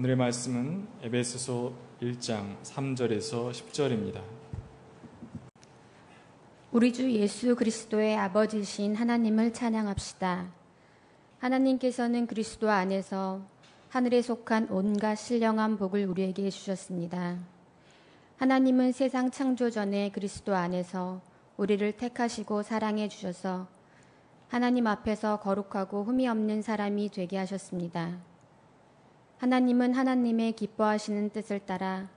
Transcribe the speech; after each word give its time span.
오늘의 0.00 0.16
말씀은 0.16 0.88
에베소서 1.02 1.74
1장 2.00 2.62
3절에서 2.62 3.50
10절입니다. 3.50 4.22
우리 6.72 6.90
주 6.90 7.12
예수 7.12 7.54
그리스도의 7.54 8.16
아버지신 8.16 8.94
하나님을 8.94 9.52
찬양합시다. 9.52 10.50
하나님께서는 11.40 12.26
그리스도 12.26 12.70
안에서 12.70 13.42
하늘에 13.90 14.22
속한 14.22 14.68
온갖 14.70 15.16
신령한 15.16 15.76
복을 15.76 16.06
우리에게 16.06 16.48
주셨습니다. 16.48 17.36
하나님은 18.38 18.92
세상 18.92 19.30
창조 19.30 19.68
전에 19.68 20.10
그리스도 20.12 20.54
안에서 20.54 21.20
우리를 21.58 21.92
택하시고 21.98 22.62
사랑해 22.62 23.06
주셔서 23.10 23.68
하나님 24.48 24.86
앞에서 24.86 25.40
거룩하고 25.40 26.04
흠이 26.04 26.26
없는 26.26 26.62
사람이 26.62 27.10
되게 27.10 27.36
하셨습니다. 27.36 28.29
하나님은 29.40 29.94
하나님의 29.94 30.52
기뻐하시는 30.52 31.30
뜻을 31.30 31.60
따라 31.60 32.10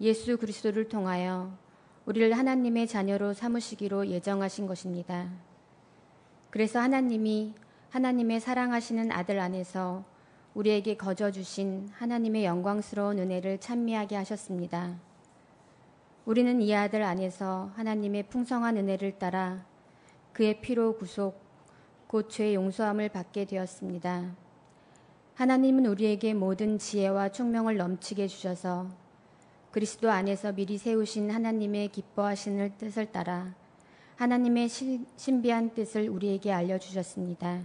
예수 0.00 0.36
그리스도를 0.36 0.88
통하여 0.88 1.56
우리를 2.06 2.36
하나님의 2.36 2.88
자녀로 2.88 3.34
삼으시기로 3.34 4.08
예정하신 4.08 4.66
것입니다. 4.66 5.30
그래서 6.50 6.80
하나님이 6.80 7.54
하나님의 7.90 8.40
사랑하시는 8.40 9.12
아들 9.12 9.38
안에서 9.38 10.04
우리에게 10.54 10.96
거저 10.96 11.30
주신 11.30 11.88
하나님의 11.92 12.44
영광스러운 12.44 13.20
은혜를 13.20 13.60
찬미하게 13.60 14.16
하셨습니다. 14.16 14.98
우리는 16.24 16.60
이 16.60 16.74
아들 16.74 17.04
안에서 17.04 17.70
하나님의 17.76 18.24
풍성한 18.24 18.76
은혜를 18.76 19.20
따라 19.20 19.64
그의 20.32 20.60
피로 20.60 20.96
구속, 20.96 21.40
곧 22.08 22.28
죄의 22.28 22.56
용서함을 22.56 23.10
받게 23.10 23.44
되었습니다. 23.44 24.45
하나님은 25.36 25.84
우리에게 25.84 26.32
모든 26.32 26.78
지혜와 26.78 27.28
총명을 27.28 27.76
넘치게 27.76 28.26
주셔서 28.26 28.88
그리스도 29.70 30.10
안에서 30.10 30.52
미리 30.52 30.78
세우신 30.78 31.30
하나님의 31.30 31.88
기뻐하시는 31.88 32.78
뜻을 32.78 33.12
따라 33.12 33.54
하나님의 34.16 34.70
신비한 35.16 35.74
뜻을 35.74 36.08
우리에게 36.08 36.50
알려주셨습니다. 36.52 37.60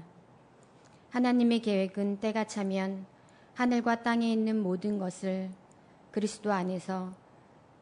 하나님의 1.12 1.62
계획은 1.62 2.20
때가 2.20 2.44
차면 2.44 3.06
하늘과 3.54 4.04
땅에 4.04 4.34
있는 4.34 4.62
모든 4.62 5.00
것을 5.00 5.50
그리스도 6.12 6.52
안에서 6.52 7.14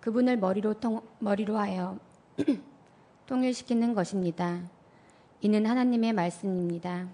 그분을 0.02 0.38
머리로, 0.38 0.75
통, 0.75 1.02
머리로 1.17 1.58
하여 1.58 1.97
통일시키는 3.25 3.95
것입니다. 3.95 4.61
이는 5.41 5.66
하나님의 5.66 6.13
말씀입니다. 6.13 7.08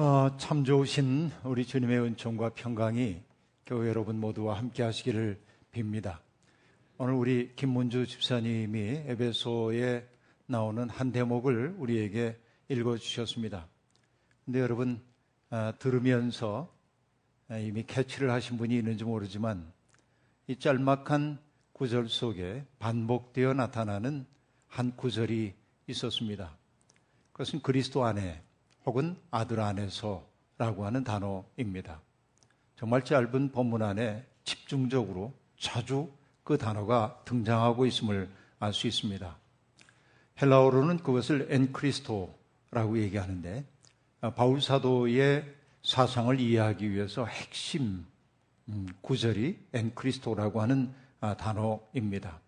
어, 0.00 0.36
참 0.36 0.62
좋으신 0.62 1.32
우리 1.42 1.66
주님의 1.66 1.98
은총과 1.98 2.50
평강이 2.50 3.20
교회 3.66 3.88
여러분 3.88 4.20
모두와 4.20 4.56
함께 4.56 4.84
하시기를 4.84 5.42
빕니다. 5.72 6.20
오늘 6.98 7.14
우리 7.14 7.52
김문주 7.56 8.06
집사님이 8.06 8.78
에베소에 9.06 10.08
나오는 10.46 10.88
한 10.88 11.10
대목을 11.10 11.74
우리에게 11.78 12.38
읽어 12.68 12.96
주셨습니다. 12.96 13.66
근데 14.44 14.60
여러분, 14.60 15.02
아, 15.50 15.72
들으면서 15.80 16.72
이미 17.60 17.82
캐치를 17.82 18.30
하신 18.30 18.56
분이 18.56 18.76
있는지 18.76 19.02
모르지만 19.02 19.72
이 20.46 20.54
짤막한 20.60 21.40
구절 21.72 22.08
속에 22.08 22.64
반복되어 22.78 23.52
나타나는 23.52 24.26
한 24.68 24.94
구절이 24.94 25.54
있었습니다. 25.88 26.56
그것은 27.32 27.62
그리스도 27.62 28.04
안에 28.04 28.44
혹은 28.88 29.16
아들 29.30 29.60
안에서라고 29.60 30.86
하는 30.86 31.04
단어입니다. 31.04 32.00
정말 32.74 33.04
짧은 33.04 33.52
본문 33.52 33.82
안에 33.82 34.24
집중적으로 34.44 35.34
자주 35.58 36.10
그 36.42 36.56
단어가 36.56 37.20
등장하고 37.26 37.84
있음을 37.84 38.30
알 38.58 38.72
수 38.72 38.86
있습니다. 38.86 39.36
헬라어로는 40.40 41.02
그것을 41.02 41.48
엔크리스토라고 41.50 42.98
얘기하는데 42.98 43.66
아, 44.22 44.30
바울 44.30 44.62
사도의 44.62 45.44
사상을 45.82 46.40
이해하기 46.40 46.90
위해서 46.90 47.26
핵심 47.26 48.06
음, 48.70 48.86
구절이 49.02 49.66
엔크리스토라고 49.74 50.62
하는 50.62 50.94
아, 51.20 51.36
단어입니다. 51.36 52.40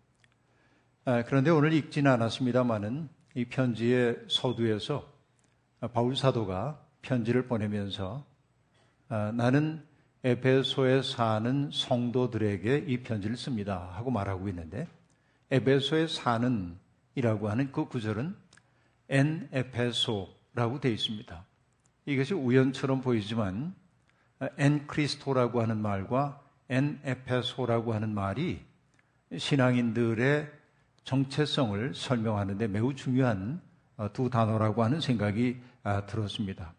아, 1.05 1.23
그런데 1.25 1.50
오늘 1.50 1.75
읽지는 1.75 2.11
않았습니다만은 2.11 3.11
이 3.34 3.45
편지의 3.45 4.25
서두에서 4.31 5.19
바울 5.89 6.17
사도가 6.17 6.81
편지를 7.03 7.47
보내면서 7.47 8.25
아, 9.09 9.33
나는 9.35 9.85
에베소에 10.23 11.03
사는 11.03 11.71
성도들에게 11.73 12.85
이 12.87 13.03
편지를 13.03 13.37
씁니다 13.37 13.91
하고 13.95 14.11
말하고 14.11 14.49
있는데 14.49 14.87
에베소에 15.51 16.07
사는 16.07 16.77
이라고 17.15 17.49
하는 17.49 17.73
그 17.73 17.87
구절은 17.87 18.37
ἐν 19.09 19.49
Ἐφέσῳ라고 19.53 20.81
되어 20.81 20.93
있습니다. 20.93 21.45
이것이 22.07 22.35
우연처럼 22.35 23.01
보이지만 23.01 23.75
ἐν 24.59 24.87
Χριστῷ라고 24.87 25.61
하는 25.61 25.79
말과 25.79 26.41
ἐν 26.69 27.00
Ἐφέσῳ라고 27.05 27.94
하는 27.95 28.15
말이 28.15 28.61
신앙인들의 29.37 30.51
정체성을 31.05 31.95
설명하는데 31.95 32.69
매우 32.69 32.95
중요한 32.95 33.61
어, 33.61 33.69
두 34.09 34.31
단어라고 34.31 34.83
하는 34.83 35.00
생각이 35.00 35.61
아, 35.83 36.06
들었습니다. 36.06 36.75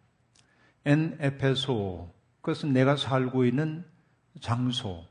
ἐν 0.85 1.17
Ἐφέσῳ 1.19 2.11
그것은 2.41 2.73
내가 2.73 2.95
살고 2.95 3.45
있는 3.45 3.85
장소 4.39 5.05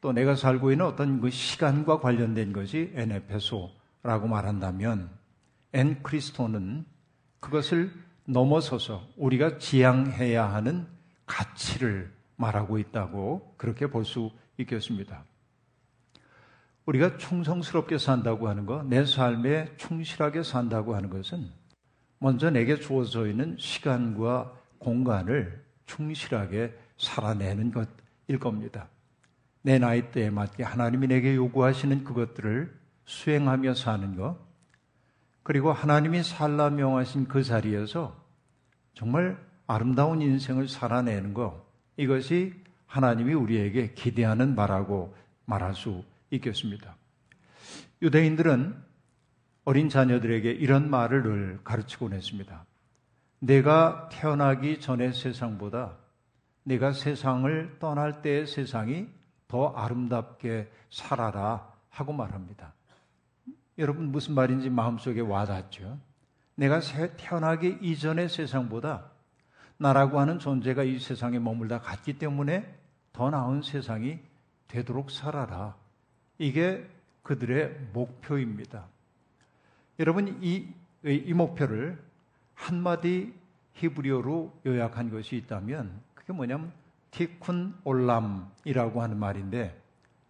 또 0.00 0.12
내가 0.12 0.36
살고 0.36 0.70
있는 0.70 0.86
어떤 0.86 1.20
그 1.20 1.30
시간과 1.30 2.00
관련된 2.00 2.52
것이 2.52 2.92
엔 2.94 3.10
에페소라고 3.10 4.28
말한다면 4.28 5.10
엔 5.72 6.02
크리스토는 6.02 6.84
그것을 7.40 7.92
넘어서서 8.24 9.08
우리가 9.16 9.58
지향해야 9.58 10.52
하는 10.52 10.86
가치를 11.26 12.12
말하고 12.36 12.78
있다고 12.78 13.54
그렇게 13.56 13.88
볼 13.88 14.04
수 14.04 14.30
있겠습니다. 14.58 15.24
우리가 16.88 17.18
충성스럽게 17.18 17.98
산다고 17.98 18.48
하는 18.48 18.64
것, 18.64 18.86
내 18.86 19.04
삶에 19.04 19.76
충실하게 19.76 20.42
산다고 20.42 20.96
하는 20.96 21.10
것은 21.10 21.50
먼저 22.18 22.48
내게 22.48 22.76
주어져 22.76 23.26
있는 23.26 23.56
시간과 23.58 24.54
공간을 24.78 25.62
충실하게 25.84 26.74
살아내는 26.96 27.72
것일 27.72 28.38
겁니다. 28.40 28.88
내 29.60 29.78
나이대에 29.78 30.30
맞게 30.30 30.62
하나님이 30.62 31.08
내게 31.08 31.34
요구하시는 31.34 32.04
그것들을 32.04 32.74
수행하며 33.04 33.74
사는 33.74 34.16
것, 34.16 34.38
그리고 35.42 35.72
하나님이 35.72 36.22
살라 36.22 36.70
명하신 36.70 37.28
그 37.28 37.42
자리에서 37.42 38.16
정말 38.94 39.36
아름다운 39.66 40.22
인생을 40.22 40.68
살아내는 40.68 41.34
것, 41.34 41.66
이것이 41.98 42.54
하나님이 42.86 43.34
우리에게 43.34 43.92
기대하는 43.92 44.56
바라고 44.56 45.14
말할 45.44 45.74
수 45.74 46.02
있겠습니다. 46.30 46.96
유대인들은 48.02 48.88
어린 49.64 49.88
자녀들에게 49.88 50.50
이런 50.50 50.88
말을 50.88 51.22
늘 51.22 51.60
가르치곤 51.64 52.12
했습니다. 52.12 52.64
내가 53.40 54.08
태어나기 54.10 54.80
전의 54.80 55.12
세상보다 55.12 55.96
내가 56.64 56.92
세상을 56.92 57.76
떠날 57.78 58.22
때의 58.22 58.46
세상이 58.46 59.08
더 59.46 59.68
아름답게 59.68 60.70
살아라 60.90 61.72
하고 61.88 62.12
말합니다. 62.12 62.74
여러분 63.78 64.10
무슨 64.10 64.34
말인지 64.34 64.70
마음속에 64.70 65.20
와닿죠? 65.20 65.98
내가 66.56 66.80
태어나기 67.16 67.78
이전의 67.80 68.28
세상보다 68.28 69.10
나라고 69.76 70.18
하는 70.18 70.38
존재가 70.38 70.82
이 70.82 70.98
세상에 70.98 71.38
머물다 71.38 71.80
갔기 71.80 72.18
때문에 72.18 72.76
더 73.12 73.30
나은 73.30 73.62
세상이 73.62 74.18
되도록 74.66 75.10
살아라. 75.10 75.76
이게 76.38 76.88
그들의 77.22 77.76
목표입니다. 77.92 78.86
여러분, 79.98 80.38
이, 80.40 80.68
이 81.04 81.32
목표를 81.34 81.98
한마디 82.54 83.34
히브리어로 83.74 84.60
요약한 84.66 85.10
것이 85.10 85.36
있다면 85.36 86.00
그게 86.14 86.32
뭐냐면 86.32 86.72
티쿤 87.10 87.72
올람이라고 87.84 89.02
하는 89.02 89.16
말인데 89.18 89.80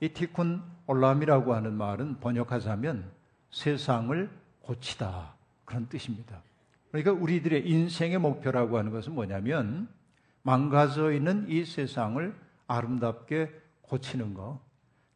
이 0.01 0.09
티쿤 0.09 0.63
올람이라고 0.87 1.55
하는 1.55 1.75
말은 1.75 2.21
번역하자면 2.21 3.11
세상을 3.51 4.31
고치다 4.63 5.35
그런 5.65 5.89
뜻입니다. 5.89 6.43
그러니까 6.91 7.13
우리들의 7.13 7.69
인생의 7.69 8.19
목표라고 8.19 8.79
하는 8.79 8.93
것은 8.93 9.15
뭐냐면 9.15 9.89
망가져 10.43 11.13
있는 11.13 11.47
이 11.49 11.65
세상을 11.65 12.35
아름답게 12.67 13.51
고치는 13.83 14.35
것. 14.35 14.61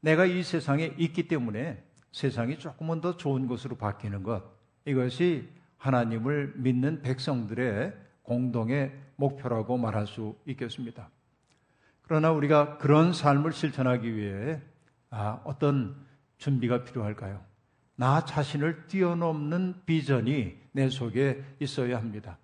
내가 0.02 0.26
이 0.26 0.42
세상에 0.42 0.94
있기 0.98 1.28
때문에 1.28 1.82
세상이 2.10 2.58
조금은 2.58 3.00
더 3.00 3.16
좋은 3.16 3.46
곳으로 3.46 3.76
바뀌는 3.76 4.22
것. 4.22 4.42
이것이 4.84 5.48
하나님을 5.78 6.54
믿는 6.56 7.02
백성들의 7.02 7.94
공동의 8.22 8.92
목표라고 9.16 9.78
말할 9.78 10.06
수 10.06 10.36
있겠습니다. 10.46 11.08
그러나 12.02 12.32
우리가 12.32 12.78
그런 12.78 13.12
삶을 13.12 13.52
실천하기 13.52 14.14
위해 14.16 14.60
아, 15.10 15.40
어떤 15.44 15.96
준비가 16.36 16.82
필요할까요? 16.84 17.40
나 17.94 18.24
자신을 18.24 18.88
뛰어넘는 18.88 19.82
비전이 19.86 20.58
내 20.72 20.88
속에 20.88 21.44
있어야 21.60 21.96
합니다. 21.96 22.38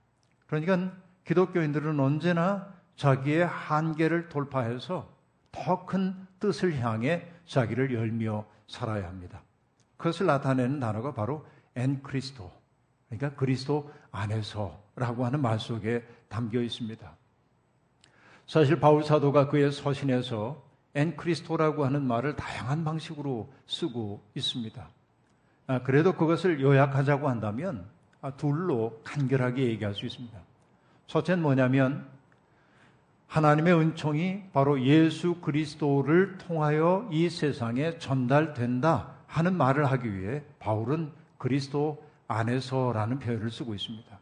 그러니까 0.47 0.93
기독교인들은 1.25 1.99
언제나 1.99 2.73
자기의 2.95 3.47
한계를 3.47 4.29
돌파해서 4.29 5.13
더 5.51 5.87
큰 5.87 6.15
뜻을 6.39 6.79
향해 6.79 7.27
자기를 7.49 7.93
열며 7.93 8.45
살아야 8.69 9.09
합니다. 9.09 9.43
그것을 9.97 10.27
나타내는 10.27 10.79
단어가 10.79 11.13
바로 11.13 11.45
엔 11.75 12.03
크리스토. 12.03 12.53
그러니까 13.09 13.35
그리스도 13.35 13.91
안에서라고 14.13 15.25
하는 15.25 15.43
말 15.43 15.59
속에 15.59 16.07
담겨 16.29 16.61
있습니다. 16.61 17.17
사실 18.47 18.79
바울 18.79 19.03
사도가 19.03 19.49
그의 19.49 19.73
서신에서 19.73 20.63
엔 20.95 21.17
크리스토라고 21.17 21.85
하는 21.85 22.03
말을 22.03 22.37
다양한 22.37 22.85
방식으로 22.85 23.53
쓰고 23.67 24.23
있습니다. 24.35 24.89
아, 25.67 25.83
그래도 25.83 26.15
그것을 26.15 26.61
요약하자고 26.61 27.29
한다면 27.29 27.87
아, 28.21 28.31
둘로 28.33 29.01
간결하게 29.05 29.65
얘기할 29.65 29.95
수 29.95 30.07
있습니다. 30.07 30.39
첫째는 31.07 31.43
뭐냐면 31.43 32.07
하나님의 33.29 33.75
은총이 33.75 34.43
바로 34.53 34.81
예수 34.83 35.35
그리스도를 35.37 36.39
통하여 36.39 37.09
이 37.13 37.29
세상에 37.29 37.99
전달된다 37.99 39.11
하는 39.27 39.55
말을 39.55 39.85
하기 39.87 40.13
위해 40.19 40.43
바울은 40.59 41.13
그리스도 41.37 42.03
안에서라는 42.27 43.19
표현을 43.19 43.51
쓰고 43.51 43.75
있습니다. 43.75 44.19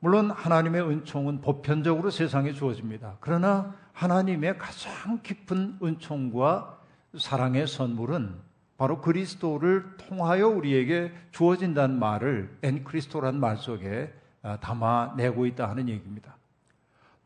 물론 0.00 0.30
하나님의 0.30 0.82
은총은 0.82 1.42
보편적으로 1.42 2.10
세상에 2.10 2.52
주어집니다. 2.52 3.18
그러나 3.20 3.74
하나님의 3.92 4.58
가장 4.58 5.20
깊은 5.22 5.78
은총과 5.82 6.78
사랑의 7.18 7.66
선물은 7.66 8.34
바로 8.78 9.00
그리스도를 9.00 9.96
통하여 9.98 10.48
우리에게 10.48 11.12
주어진다는 11.30 11.98
말을 11.98 12.56
엔 12.62 12.82
크리스토라는 12.82 13.38
말 13.38 13.58
속에 13.58 14.12
아, 14.42 14.56
담아내고 14.56 15.46
있다 15.46 15.68
하는 15.68 15.88
얘기입니다. 15.88 16.34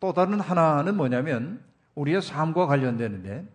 또 0.00 0.12
다른 0.12 0.40
하나는 0.40 0.96
뭐냐면 0.96 1.60
우리의 1.94 2.22
삶과 2.22 2.66
관련되는데 2.66 3.46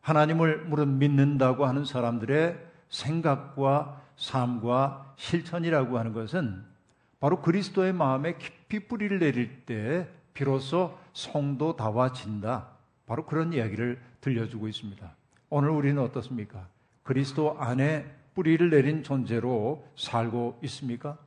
하나님을 0.00 0.64
물론 0.64 0.98
믿는다고 0.98 1.66
하는 1.66 1.84
사람들의 1.84 2.58
생각과 2.88 4.02
삶과 4.16 5.14
실천이라고 5.16 5.98
하는 5.98 6.12
것은 6.12 6.64
바로 7.20 7.40
그리스도의 7.40 7.92
마음에 7.92 8.36
깊이 8.36 8.80
뿌리를 8.80 9.18
내릴 9.18 9.64
때 9.64 10.08
비로소 10.34 10.98
성도다워진다. 11.12 12.68
바로 13.06 13.26
그런 13.26 13.52
이야기를 13.52 14.00
들려주고 14.20 14.66
있습니다. 14.68 15.14
오늘 15.50 15.70
우리는 15.70 16.00
어떻습니까? 16.02 16.66
그리스도 17.02 17.56
안에 17.60 18.06
뿌리를 18.34 18.70
내린 18.70 19.02
존재로 19.02 19.86
살고 19.96 20.58
있습니까? 20.62 21.18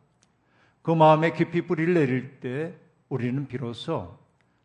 그 0.81 0.92
마음에 0.92 1.31
깊이 1.31 1.62
뿌리를 1.62 1.94
내릴 1.94 2.39
때 2.39 2.74
우리는 3.10 3.48
비로소 3.48 4.18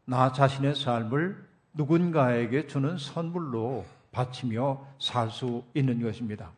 나 0.05 0.33
자신의 0.33 0.75
삶을 0.75 1.47
누군가에게 1.75 2.67
주는 2.67 2.99
선물로 2.99 3.85
바치며 4.13 4.85
살 4.99 5.31
수 5.31 5.63
있는 5.75 6.03
것입니다. 6.03 6.51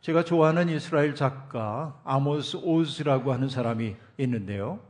제가 0.00 0.24
좋아하는 0.24 0.68
이스라엘 0.70 1.14
작가 1.14 2.00
아모스 2.04 2.56
오즈라고 2.56 3.32
하는 3.32 3.48
사람이 3.48 3.94
있는데요. 4.18 4.80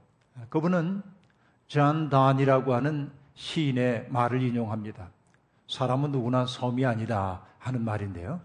그분은 0.48 1.02
잔 1.66 2.08
단이라고 2.08 2.74
하는 2.74 3.10
시인의 3.34 4.06
말을 4.10 4.42
인용합니다. 4.42 5.10
사람은 5.68 6.12
누구나 6.12 6.46
섬이 6.46 6.86
아니다 6.86 7.42
하는 7.58 7.84
말인데요. 7.84 8.40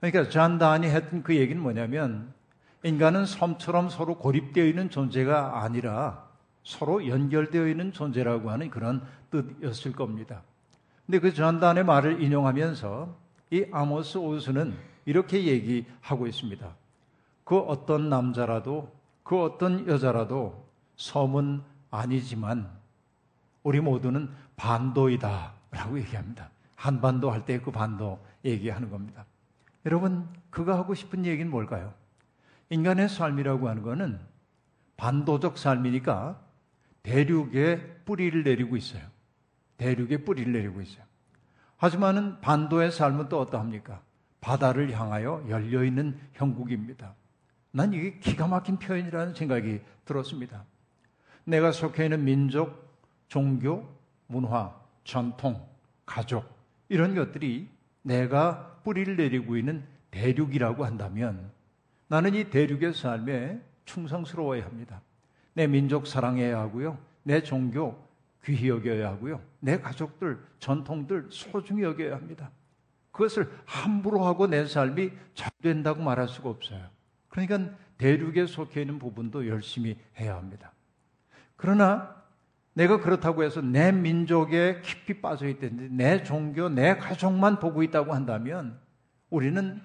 그러니까 0.00 0.30
잔 0.30 0.58
단이 0.58 0.86
했던 0.88 1.22
그 1.22 1.36
얘기는 1.36 1.60
뭐냐면 1.60 2.32
인간은 2.82 3.26
섬처럼 3.26 3.90
서로 3.90 4.16
고립되어 4.16 4.64
있는 4.64 4.90
존재가 4.90 5.62
아니라 5.62 6.28
서로 6.62 7.06
연결되어 7.06 7.68
있는 7.68 7.92
존재라고 7.92 8.50
하는 8.50 8.70
그런 8.70 9.02
뜻이었을 9.30 9.92
겁니다. 9.92 10.42
근데 11.06 11.18
그 11.18 11.32
전단의 11.34 11.84
말을 11.84 12.22
인용하면서 12.22 13.16
이 13.50 13.66
아모스 13.72 14.18
오스는 14.18 14.76
이렇게 15.04 15.44
얘기하고 15.44 16.26
있습니다. 16.26 16.74
그 17.44 17.58
어떤 17.58 18.08
남자라도 18.08 18.92
그 19.24 19.42
어떤 19.42 19.86
여자라도 19.86 20.66
섬은 20.96 21.62
아니지만 21.90 22.70
우리 23.62 23.80
모두는 23.80 24.30
반도이다 24.56 25.52
라고 25.70 25.98
얘기합니다. 25.98 26.50
한반도 26.76 27.30
할 27.30 27.44
때 27.44 27.58
그 27.60 27.70
반도 27.70 28.18
얘기하는 28.44 28.90
겁니다. 28.90 29.26
여러분, 29.84 30.28
그가 30.50 30.78
하고 30.78 30.94
싶은 30.94 31.26
얘기는 31.26 31.50
뭘까요? 31.50 31.92
인간의 32.70 33.08
삶이라고 33.08 33.68
하는 33.68 33.82
것은 33.82 34.18
반도적 34.96 35.58
삶이니까 35.58 36.40
대륙에 37.02 37.78
뿌리를 38.04 38.42
내리고 38.42 38.76
있어요. 38.76 39.02
대륙에 39.76 40.18
뿌리를 40.18 40.52
내리고 40.52 40.80
있어요. 40.80 41.04
하지만은 41.76 42.40
반도의 42.40 42.92
삶은 42.92 43.28
또 43.28 43.40
어떠합니까? 43.40 44.02
바다를 44.40 44.92
향하여 44.92 45.44
열려 45.48 45.84
있는 45.84 46.18
형국입니다. 46.34 47.14
난 47.72 47.92
이게 47.92 48.18
기가 48.18 48.46
막힌 48.46 48.78
표현이라는 48.78 49.34
생각이 49.34 49.80
들었습니다. 50.04 50.64
내가 51.44 51.72
속해 51.72 52.04
있는 52.04 52.24
민족, 52.24 52.90
종교, 53.28 53.88
문화, 54.26 54.74
전통, 55.04 55.66
가족 56.04 56.44
이런 56.88 57.14
것들이 57.14 57.68
내가 58.02 58.80
뿌리를 58.84 59.16
내리고 59.16 59.56
있는 59.56 59.84
대륙이라고 60.10 60.84
한다면 60.84 61.50
나는 62.10 62.34
이 62.34 62.50
대륙의 62.50 62.92
삶에 62.92 63.60
충성스러워야 63.84 64.64
합니다. 64.64 65.00
내 65.54 65.68
민족 65.68 66.08
사랑해야 66.08 66.58
하고요. 66.58 66.98
내 67.22 67.40
종교 67.40 68.04
귀히 68.44 68.68
여겨야 68.68 69.10
하고요. 69.10 69.40
내 69.60 69.78
가족들, 69.78 70.40
전통들 70.58 71.28
소중히 71.30 71.84
여겨야 71.84 72.16
합니다. 72.16 72.50
그것을 73.12 73.48
함부로 73.64 74.24
하고 74.24 74.48
내 74.48 74.66
삶이 74.66 75.12
잘 75.34 75.52
된다고 75.62 76.02
말할 76.02 76.26
수가 76.26 76.48
없어요. 76.50 76.84
그러니까 77.28 77.76
대륙에 77.96 78.46
속해 78.46 78.80
있는 78.80 78.98
부분도 78.98 79.46
열심히 79.46 79.96
해야 80.18 80.34
합니다. 80.34 80.72
그러나 81.54 82.16
내가 82.74 82.98
그렇다고 82.98 83.44
해서 83.44 83.60
내 83.60 83.92
민족에 83.92 84.80
깊이 84.82 85.20
빠져 85.20 85.46
있든지 85.46 85.90
내 85.92 86.24
종교, 86.24 86.68
내 86.68 86.96
가족만 86.96 87.60
보고 87.60 87.84
있다고 87.84 88.14
한다면 88.14 88.80
우리는 89.28 89.80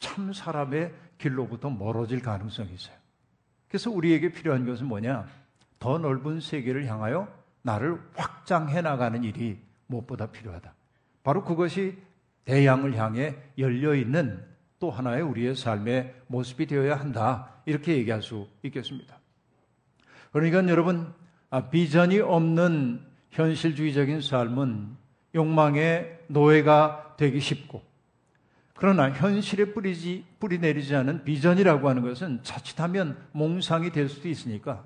참 0.00 0.32
사람의 0.32 1.09
길로부터 1.20 1.70
멀어질 1.70 2.20
가능성이 2.22 2.72
있어요. 2.74 2.96
그래서 3.68 3.90
우리에게 3.90 4.32
필요한 4.32 4.66
것은 4.66 4.86
뭐냐? 4.86 5.28
더 5.78 5.98
넓은 5.98 6.40
세계를 6.40 6.86
향하여 6.86 7.28
나를 7.62 8.00
확장해 8.16 8.80
나가는 8.80 9.22
일이 9.22 9.60
무엇보다 9.86 10.26
필요하다. 10.26 10.74
바로 11.22 11.44
그것이 11.44 11.96
대양을 12.44 12.96
향해 12.96 13.36
열려 13.58 13.94
있는 13.94 14.44
또 14.78 14.90
하나의 14.90 15.22
우리의 15.22 15.54
삶의 15.54 16.14
모습이 16.26 16.66
되어야 16.66 16.98
한다. 16.98 17.54
이렇게 17.66 17.96
얘기할 17.98 18.22
수 18.22 18.48
있겠습니다. 18.62 19.18
그러니까 20.32 20.66
여러분, 20.68 21.12
아, 21.50 21.68
비전이 21.68 22.20
없는 22.20 23.04
현실주의적인 23.30 24.22
삶은 24.22 24.96
욕망의 25.34 26.24
노예가 26.28 27.14
되기 27.18 27.40
쉽고, 27.40 27.82
그러나 28.80 29.10
현실에 29.10 29.74
뿌리지, 29.74 30.24
뿌리 30.40 30.58
내리지 30.58 30.96
않은 30.96 31.24
비전이라고 31.24 31.86
하는 31.86 32.00
것은 32.00 32.40
자칫하면 32.42 33.18
몽상이 33.32 33.90
될 33.92 34.08
수도 34.08 34.26
있으니까 34.26 34.84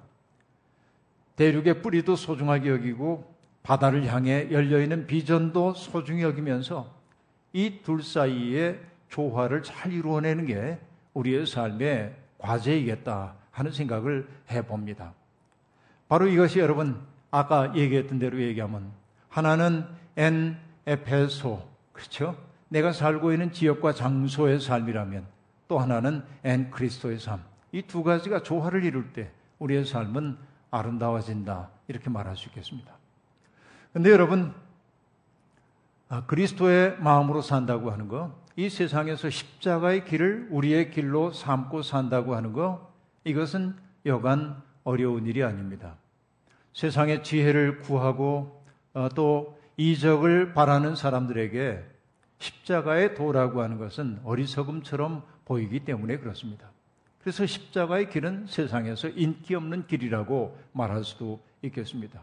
대륙의 1.37 1.81
뿌리도 1.81 2.17
소중하게 2.17 2.71
여기고 2.71 3.33
바다를 3.63 4.05
향해 4.13 4.49
열려있는 4.51 5.07
비전도 5.07 5.75
소중히 5.75 6.23
여기면서 6.23 6.93
이 7.53 7.83
둘 7.85 8.03
사이에 8.03 8.81
조화를 9.11 9.63
잘 9.63 9.93
이루어내는 9.93 10.47
게 10.47 10.81
우리의 11.13 11.47
삶의 11.47 12.17
과제이겠다 12.39 13.37
하는 13.53 13.71
생각을 13.71 14.29
해봅니다. 14.51 15.15
바로 16.09 16.27
이것이 16.27 16.59
여러분 16.59 17.01
아까 17.31 17.73
얘기했던 17.77 18.19
대로 18.19 18.43
얘기하면 18.43 18.91
하나는 19.29 19.87
엔 20.17 20.59
에페소 20.85 21.63
그렇죠? 21.93 22.37
내가 22.69 22.93
살고 22.93 23.33
있는 23.33 23.53
지역과 23.53 23.93
장소의 23.95 24.61
삶이라면 24.61 25.27
또 25.69 25.79
하나는 25.79 26.23
엔 26.43 26.71
크리스토의 26.71 27.19
삶. 27.19 27.41
이 27.73 27.83
두 27.83 28.03
가지가 28.03 28.43
조화를 28.43 28.85
이룰 28.85 29.13
때 29.13 29.31
우리의 29.59 29.85
삶은 29.85 30.37
아름다워진다. 30.71 31.71
이렇게 31.89 32.11
말할 32.11 32.37
수 32.37 32.49
있겠습니다. 32.49 32.93
근데 33.93 34.11
여러분, 34.11 34.53
아, 36.09 36.25
그리스도의 36.27 36.99
마음으로 37.01 37.43
산다고 37.43 37.91
하는 37.91 38.09
거, 38.09 38.35
이 38.57 38.69
세상에서 38.69 39.31
십자가의 39.31 40.05
길을 40.05 40.49
우리의 40.51 40.91
길로 40.91 41.33
삼고 41.33 41.83
산다고 41.83 42.35
하는 42.37 42.53
거, 42.53 42.93
이것은 43.25 43.75
여간 44.07 44.63
어려운 44.85 45.27
일이 45.27 45.43
아닙니다. 45.43 45.97
세상의 46.75 47.23
지혜를 47.25 47.81
구하고 47.81 48.65
어, 48.93 49.09
또 49.15 49.59
이적을 49.77 50.53
바라는 50.55 50.95
사람들에게 50.95 51.94
십자가의 52.39 53.15
도라고 53.15 53.63
하는 53.63 53.79
것은 53.79 54.21
어리석음처럼 54.25 55.23
보이기 55.45 55.81
때문에 55.81 56.19
그렇습니다. 56.19 56.71
그래서 57.21 57.47
십자가의 57.47 58.11
길은 58.11 58.47
세상에서 58.49 59.09
인기 59.09 59.55
없는 59.55 59.87
길이라고 59.87 60.59
말할 60.73 61.05
수도 61.05 61.41
있겠습니다. 61.63 62.23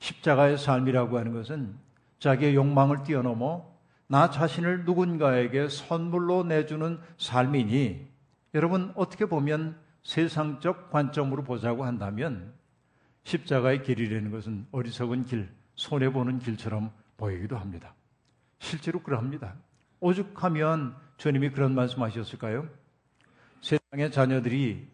십자가의 0.00 0.58
삶이라고 0.58 1.18
하는 1.18 1.32
것은 1.32 1.74
자기의 2.18 2.54
욕망을 2.54 3.04
뛰어넘어 3.04 3.66
나 4.06 4.30
자신을 4.30 4.84
누군가에게 4.84 5.68
선물로 5.68 6.44
내주는 6.44 6.98
삶이니 7.18 8.06
여러분 8.54 8.92
어떻게 8.96 9.26
보면 9.26 9.78
세상적 10.02 10.90
관점으로 10.90 11.44
보자고 11.44 11.84
한다면 11.84 12.52
십자가의 13.24 13.82
길이라는 13.82 14.30
것은 14.30 14.66
어리석은 14.72 15.26
길, 15.26 15.48
손해보는 15.74 16.38
길처럼 16.38 16.90
보이기도 17.18 17.58
합니다. 17.58 17.94
실제로 18.58 19.02
그러합니다. 19.02 19.54
오죽하면 20.00 20.96
주님이 21.16 21.50
그런 21.50 21.74
말씀 21.74 22.02
하셨을까요? 22.02 22.68
세상의 23.60 24.12
자녀들이 24.12 24.88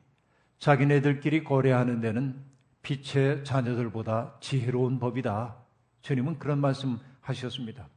자기네들끼리 0.59 1.45
거래하는 1.45 2.01
데는 2.01 2.43
빛의 2.83 3.45
자녀들보다 3.45 4.37
지혜로운 4.41 4.99
법이다. 4.99 5.57
주님은 6.03 6.39
그런 6.39 6.61
말씀 6.61 6.99
하셨습니다. 7.21 7.89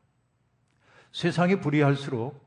세상이 1.12 1.59
불의할수록 1.59 2.45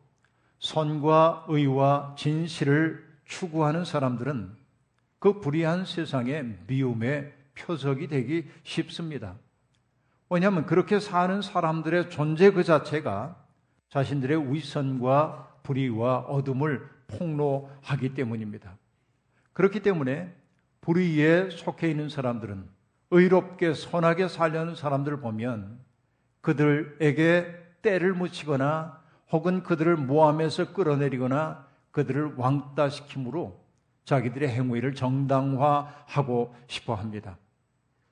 선과 0.58 1.46
의와 1.48 2.14
진실을 2.18 3.08
추구하는 3.24 3.84
사람들은 3.84 4.56
그 5.18 5.40
불의한 5.40 5.84
세상의 5.84 6.58
미움의 6.66 7.32
표적이 7.54 8.08
되기 8.08 8.48
쉽습니다. 8.62 9.36
왜냐하면 10.30 10.64
그렇게 10.64 11.00
사는 11.00 11.42
사람들의 11.42 12.08
존재 12.08 12.52
그 12.52 12.62
자체가 12.62 13.36
자신들의 13.88 14.54
위선과 14.54 15.58
불의와 15.64 16.20
어둠을 16.20 16.88
폭로하기 17.08 18.14
때문입니다. 18.14 18.76
그렇기 19.52 19.80
때문에 19.80 20.32
불의에 20.80 21.50
속해 21.50 21.90
있는 21.90 22.08
사람들은 22.08 22.64
의롭게 23.10 23.74
선하게 23.74 24.28
살려는 24.28 24.76
사람들을 24.76 25.20
보면 25.20 25.80
그들에게 26.42 27.56
때를 27.82 28.14
묻히거나 28.14 29.00
혹은 29.32 29.64
그들을 29.64 29.96
모함에서 29.96 30.72
끌어내리거나 30.72 31.66
그들을 31.90 32.36
왕따시킴으로 32.36 33.60
자기들의 34.04 34.48
행위를 34.48 34.94
정당화하고 34.94 36.54
싶어 36.68 36.94
합니다. 36.94 37.36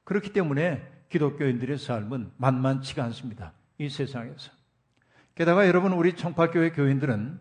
그렇기 0.03 0.33
때문에 0.33 0.98
기독교인들의 1.09 1.79
삶은 1.79 2.33
만만치가 2.37 3.05
않습니다. 3.05 3.53
이 3.79 3.88
세상에서. 3.88 4.50
게다가 5.35 5.67
여러분, 5.67 5.93
우리 5.93 6.15
청파교회 6.15 6.73
교인들은 6.73 7.38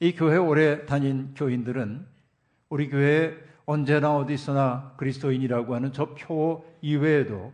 이 0.00 0.12
교회 0.14 0.36
오래 0.36 0.86
다닌 0.86 1.34
교인들은 1.34 2.06
우리 2.68 2.88
교회 2.88 3.36
언제나 3.66 4.16
어디서나 4.16 4.94
그리스도인이라고 4.96 5.74
하는 5.74 5.92
저 5.92 6.14
표 6.14 6.64
이외에도 6.82 7.52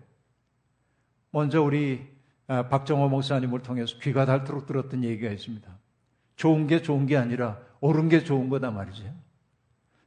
먼저 1.30 1.62
우리 1.62 2.08
아, 2.48 2.68
박정호 2.68 3.08
목사님을 3.08 3.62
통해서 3.62 3.96
귀가 4.00 4.26
닳도록 4.26 4.66
들었던 4.66 5.04
얘기가 5.04 5.30
있습니다. 5.30 5.70
좋은 6.34 6.66
게 6.66 6.82
좋은 6.82 7.06
게 7.06 7.16
아니라 7.16 7.58
옳은 7.80 8.08
게 8.08 8.24
좋은 8.24 8.48
거다 8.48 8.72
말이죠. 8.72 9.04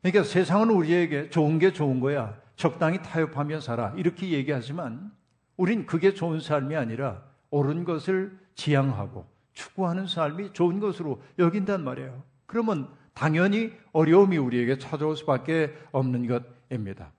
그러니까 0.01 0.23
세상은 0.25 0.69
우리에게 0.69 1.29
좋은 1.29 1.57
게 1.57 1.71
좋은 1.71 2.01
거야. 2.01 2.38
적당히 2.57 3.01
타협하며 3.01 3.62
살아. 3.62 3.93
이렇게 3.95 4.29
얘기하지만 4.31 5.12
우린 5.57 5.86
그게 5.86 6.13
좋은 6.13 6.39
삶이 6.39 6.75
아니라 6.75 7.24
옳은 7.50 7.83
것을 7.83 8.38
지향하고 8.55 9.27
추구하는 9.53 10.07
삶이 10.07 10.53
좋은 10.53 10.79
것으로 10.79 11.22
여긴단 11.39 11.83
말이에요. 11.83 12.24
그러면 12.45 12.89
당연히 13.13 13.72
어려움이 13.91 14.38
우리에게 14.38 14.77
찾아올 14.77 15.15
수밖에 15.15 15.75
없는 15.91 16.27
것입니다. 16.27 17.12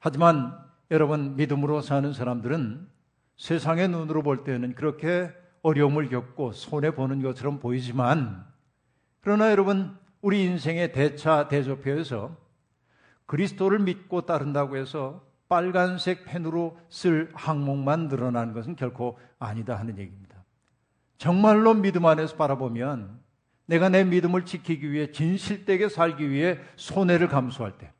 하지만 0.00 0.58
여러분 0.90 1.36
믿음으로 1.36 1.80
사는 1.80 2.12
사람들은 2.12 2.88
세상의 3.36 3.88
눈으로 3.88 4.22
볼 4.22 4.44
때는 4.44 4.74
그렇게 4.74 5.32
어려움을 5.62 6.08
겪고 6.08 6.52
손해 6.52 6.94
보는 6.94 7.22
것처럼 7.22 7.60
보이지만 7.60 8.44
그러나 9.20 9.50
여러분 9.50 9.96
우리 10.20 10.44
인생의 10.44 10.92
대차 10.92 11.48
대조표에서 11.48 12.36
그리스도를 13.26 13.78
믿고 13.78 14.22
따른다고 14.26 14.76
해서 14.76 15.24
빨간색 15.52 16.24
펜으로 16.24 16.78
쓸 16.88 17.30
항목만 17.34 18.08
늘어나는 18.08 18.54
것은 18.54 18.74
결코 18.74 19.18
아니다 19.38 19.78
하는 19.78 19.98
얘기입니다. 19.98 20.42
정말로 21.18 21.74
믿음 21.74 22.06
안에서 22.06 22.36
바라보면 22.36 23.20
내가 23.66 23.90
내 23.90 24.02
믿음을 24.02 24.46
지키기 24.46 24.90
위해 24.90 25.12
진실되게 25.12 25.90
살기 25.90 26.30
위해 26.30 26.58
손해를 26.76 27.28
감수할 27.28 27.76
때, 27.76 27.92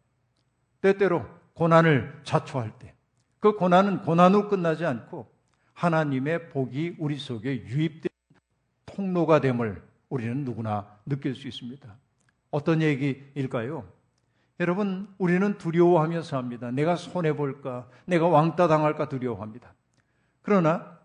때때로 0.80 1.26
고난을 1.52 2.22
자초할 2.24 2.72
때, 2.78 2.94
그 3.38 3.54
고난은 3.54 4.00
고난으로 4.00 4.48
끝나지 4.48 4.86
않고 4.86 5.30
하나님의 5.74 6.48
복이 6.48 6.96
우리 6.98 7.18
속에 7.18 7.66
유입된 7.66 8.08
통로가 8.86 9.42
됨을 9.42 9.82
우리는 10.08 10.42
누구나 10.42 10.86
느낄 11.04 11.34
수 11.34 11.48
있습니다. 11.48 11.98
어떤 12.50 12.80
얘기일까요? 12.80 13.86
여러분, 14.60 15.08
우리는 15.18 15.56
두려워하며 15.58 16.22
삽니다. 16.22 16.70
내가 16.70 16.96
손해볼까? 16.96 17.88
내가 18.06 18.28
왕따 18.28 18.68
당할까 18.68 19.08
두려워합니다. 19.08 19.74
그러나 20.42 20.98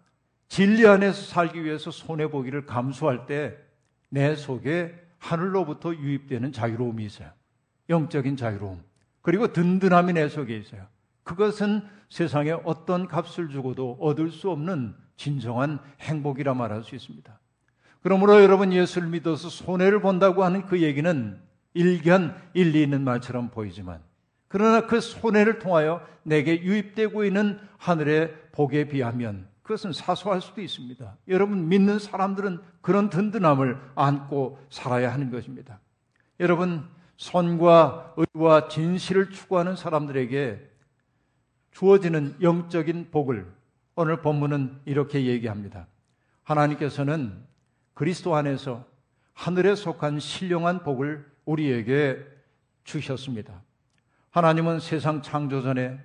진리 0.48 0.88
안에서 0.88 1.22
살기 1.22 1.64
위해서 1.64 1.92
손해보기를 1.92 2.66
감수할 2.66 3.26
때 3.26 3.68
내 4.10 4.36
속에 4.36 4.96
하늘로부터 5.18 5.94
유입되는 5.94 6.52
자유로움이 6.52 7.06
있어요. 7.06 7.30
영적인 7.90 8.38
자유로움. 8.38 8.84
그리고 9.22 9.52
든든함이 9.52 10.14
내 10.14 10.30
속에 10.30 10.56
있어요. 10.58 10.86
그것은 11.24 11.82
세상에 12.10 12.52
어떤 12.64 13.08
값을 13.08 13.50
주고도 13.50 13.98
얻을 14.00 14.32
수 14.32 14.50
없는 14.50 14.96
진정한 15.18 15.80
행복이라 16.00 16.54
말할 16.54 16.84
수 16.84 16.96
있습니다. 16.96 17.38
그러므로 18.02 18.42
여러분 18.42 18.72
예수를 18.72 19.10
믿어서 19.10 19.50
손해를 19.50 20.00
본다고 20.00 20.44
하는 20.44 20.66
그 20.66 20.82
얘기는 20.82 21.42
일견 21.78 22.36
일리 22.54 22.82
있는 22.82 23.04
말처럼 23.04 23.50
보이지만 23.50 24.02
그러나 24.48 24.88
그 24.88 25.00
손해를 25.00 25.60
통하여 25.60 26.06
내게 26.24 26.62
유입되고 26.62 27.24
있는 27.24 27.60
하늘의 27.78 28.34
복에 28.52 28.88
비하면 28.88 29.48
그것은 29.62 29.92
사소할 29.92 30.42
수도 30.42 30.62
있습니다. 30.62 31.18
여러분 31.28 31.68
믿는 31.68 32.00
사람들은 32.00 32.60
그런 32.82 33.10
든든함을 33.10 33.78
안고 33.96 34.60
살아야 34.70 35.14
하는 35.14 35.30
것입니다. 35.30 35.80
여러분 36.40 36.88
선과 37.18 38.16
의와 38.16 38.70
진실을 38.70 39.32
추구하는 39.32 39.76
사람들에게 39.76 40.72
주어지는 41.72 42.38
영적인 42.42 43.10
복을 43.12 43.46
오늘 43.96 44.22
본문은 44.22 44.82
이렇게 44.86 45.26
얘기합니다. 45.26 45.88
하나님께서는 46.44 47.34
그리스도 47.94 48.36
안에서 48.36 48.86
하늘에 49.34 49.76
속한 49.76 50.20
신령한 50.20 50.84
복을 50.84 51.26
우리에게 51.48 52.24
주셨습니다. 52.84 53.64
하나님은 54.30 54.80
세상 54.80 55.24
창조 55.24 55.64
전에 55.64 56.00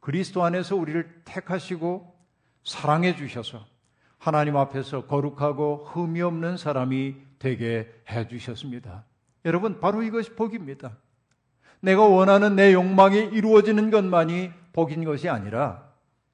그리스도 0.00 0.42
안에서 0.42 0.74
우리를 0.74 1.22
택하시고 1.24 2.16
사랑해 2.64 3.14
주셔서 3.14 3.64
하나님 4.18 4.56
앞에서 4.56 5.06
거룩하고 5.06 5.86
흠이 5.86 6.20
없는 6.22 6.56
사람이 6.56 7.14
되게 7.38 7.92
해 8.10 8.26
주셨습니다. 8.26 9.04
여러분, 9.44 9.80
바로 9.80 10.02
이것이 10.02 10.34
복입니다. 10.34 10.96
내가 11.80 12.02
원하는 12.02 12.56
내 12.56 12.72
욕망이 12.72 13.18
이루어지는 13.18 13.90
것만이 13.90 14.50
복인 14.72 15.04
것이 15.04 15.28
아니라 15.28 15.88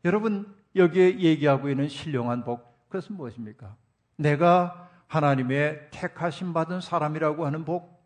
여러분 0.05 0.55
여기에 0.75 1.19
얘기하고 1.21 1.69
있는 1.69 1.89
신령한 1.89 2.45
복 2.45 2.89
그것은 2.89 3.17
무엇입니까? 3.17 3.77
내가 4.17 4.91
하나님의 5.09 5.89
택하심 5.91 6.53
받은 6.53 6.81
사람이라고 6.81 7.45
하는 7.45 7.65
복, 7.65 8.02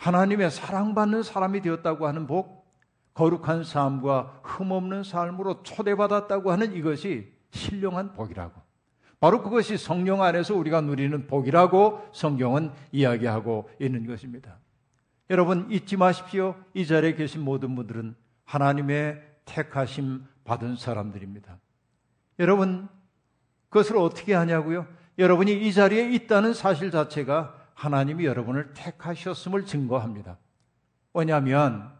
하나님의 0.00 0.50
사랑받는 0.50 1.22
사람이 1.22 1.60
되었다고 1.60 2.06
하는 2.06 2.26
복, 2.26 2.66
거룩한 3.12 3.64
삶과 3.64 4.40
흠없는 4.42 5.04
삶으로 5.04 5.62
초대받았다고 5.62 6.50
하는 6.50 6.74
이것이 6.74 7.30
신령한 7.50 8.14
복이라고. 8.14 8.58
바로 9.20 9.42
그것이 9.42 9.76
성령 9.76 10.22
안에서 10.22 10.56
우리가 10.56 10.80
누리는 10.80 11.26
복이라고 11.26 12.08
성경은 12.14 12.72
이야기하고 12.92 13.68
있는 13.78 14.06
것입니다. 14.06 14.56
여러분 15.28 15.70
잊지 15.70 15.98
마십시오. 15.98 16.56
이 16.72 16.86
자리에 16.86 17.14
계신 17.14 17.42
모든 17.42 17.76
분들은 17.76 18.14
하나님의 18.44 19.22
택하심 19.44 20.24
받은 20.44 20.76
사람들입니다. 20.76 21.58
여러분, 22.38 22.88
그것을 23.68 23.98
어떻게 23.98 24.32
하냐고요? 24.32 24.86
여러분이 25.18 25.52
이 25.66 25.72
자리에 25.74 26.10
있다는 26.14 26.54
사실 26.54 26.90
자체가 26.90 27.59
하나님이 27.80 28.26
여러분을 28.26 28.74
택하셨음을 28.74 29.64
증거합니다. 29.64 30.36
왜냐하면 31.14 31.90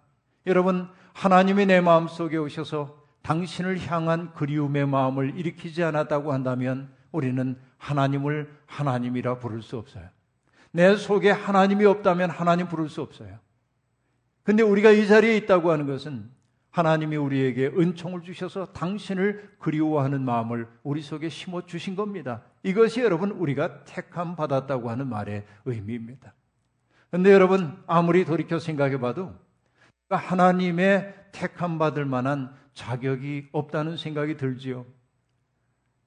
여러분 0.47 0.91
하나님이 1.15 1.65
내 1.65 1.81
마음 1.81 2.07
속에 2.07 2.37
오셔서 2.37 3.03
당신을 3.23 3.81
향한 3.87 4.35
그리움의 4.35 4.87
마음을 4.87 5.39
일으키지 5.39 5.83
않았다고 5.83 6.35
한다면 6.35 6.93
우리는 7.13 7.59
하나님을 7.79 8.55
하나님이라 8.67 9.39
부를 9.39 9.63
수 9.63 9.79
없어요. 9.79 10.07
내 10.71 10.95
속에 10.97 11.31
하나님이 11.31 11.87
없다면 11.87 12.29
하나님 12.29 12.69
부를 12.69 12.91
수 12.91 13.01
없어요. 13.01 13.39
근데 14.43 14.63
우리가 14.63 14.91
이 14.91 15.07
자리에 15.07 15.35
있다고 15.39 15.73
하는 15.73 15.87
것은 15.87 16.31
하나님이 16.71 17.17
우리에게 17.17 17.67
은총을 17.67 18.23
주셔서 18.23 18.67
당신을 18.73 19.57
그리워하는 19.59 20.23
마음을 20.23 20.69
우리 20.83 21.03
속에 21.03 21.29
심어 21.29 21.67
주신 21.67 21.97
겁니다. 21.97 22.43
이것이 22.63 23.01
여러분 23.01 23.33
우리가 23.33 23.85
택함 23.85 24.37
받았다고 24.37 24.89
하는 24.89 25.09
말의 25.09 25.45
의미입니다. 25.65 26.33
근데 27.11 27.33
여러분 27.33 27.77
아무리 27.87 28.25
돌이켜 28.25 28.61
생각해 28.61 29.01
봐도 29.01 29.35
하나님의 30.09 31.15
택함 31.33 31.79
받을 31.79 32.05
만한 32.05 32.55
자격이 32.75 33.49
없다는 33.53 33.97
생각이 33.97 34.37
들지요. 34.37 34.87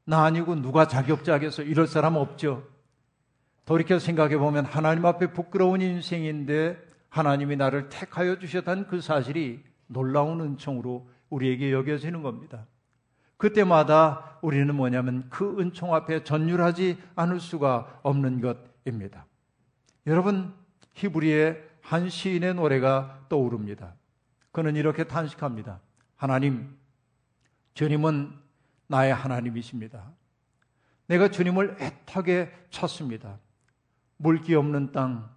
나 0.05 0.23
아니고 0.23 0.55
누가 0.55 0.87
자격자겠어? 0.87 1.63
이럴 1.63 1.87
사람 1.87 2.15
없죠. 2.15 2.67
돌이켜 3.65 3.99
생각해 3.99 4.37
보면 4.37 4.65
하나님 4.65 5.05
앞에 5.05 5.31
부끄러운 5.31 5.81
인생인데 5.81 6.77
하나님이 7.09 7.55
나를 7.57 7.89
택하여 7.89 8.39
주셨다는 8.39 8.87
그 8.87 9.01
사실이 9.01 9.63
놀라운 9.93 10.41
은총으로 10.41 11.09
우리에게 11.29 11.71
여겨지는 11.71 12.21
겁니다. 12.21 12.65
그때마다 13.37 14.39
우리는 14.41 14.73
뭐냐면 14.73 15.27
그 15.29 15.59
은총 15.59 15.93
앞에 15.93 16.23
전율하지 16.23 16.97
않을 17.15 17.39
수가 17.39 17.99
없는 18.03 18.41
것입니다. 18.41 19.25
여러분, 20.07 20.53
히브리의 20.93 21.63
한 21.81 22.09
시인의 22.09 22.55
노래가 22.55 23.25
떠오릅니다. 23.29 23.95
그는 24.51 24.75
이렇게 24.75 25.05
탄식합니다. 25.05 25.79
하나님, 26.15 26.77
주님은 27.73 28.31
나의 28.87 29.13
하나님이십니다. 29.13 30.11
내가 31.07 31.29
주님을 31.29 31.77
애타게 31.79 32.51
찾습니다. 32.69 33.39
물기 34.17 34.55
없는 34.55 34.91
땅, 34.91 35.29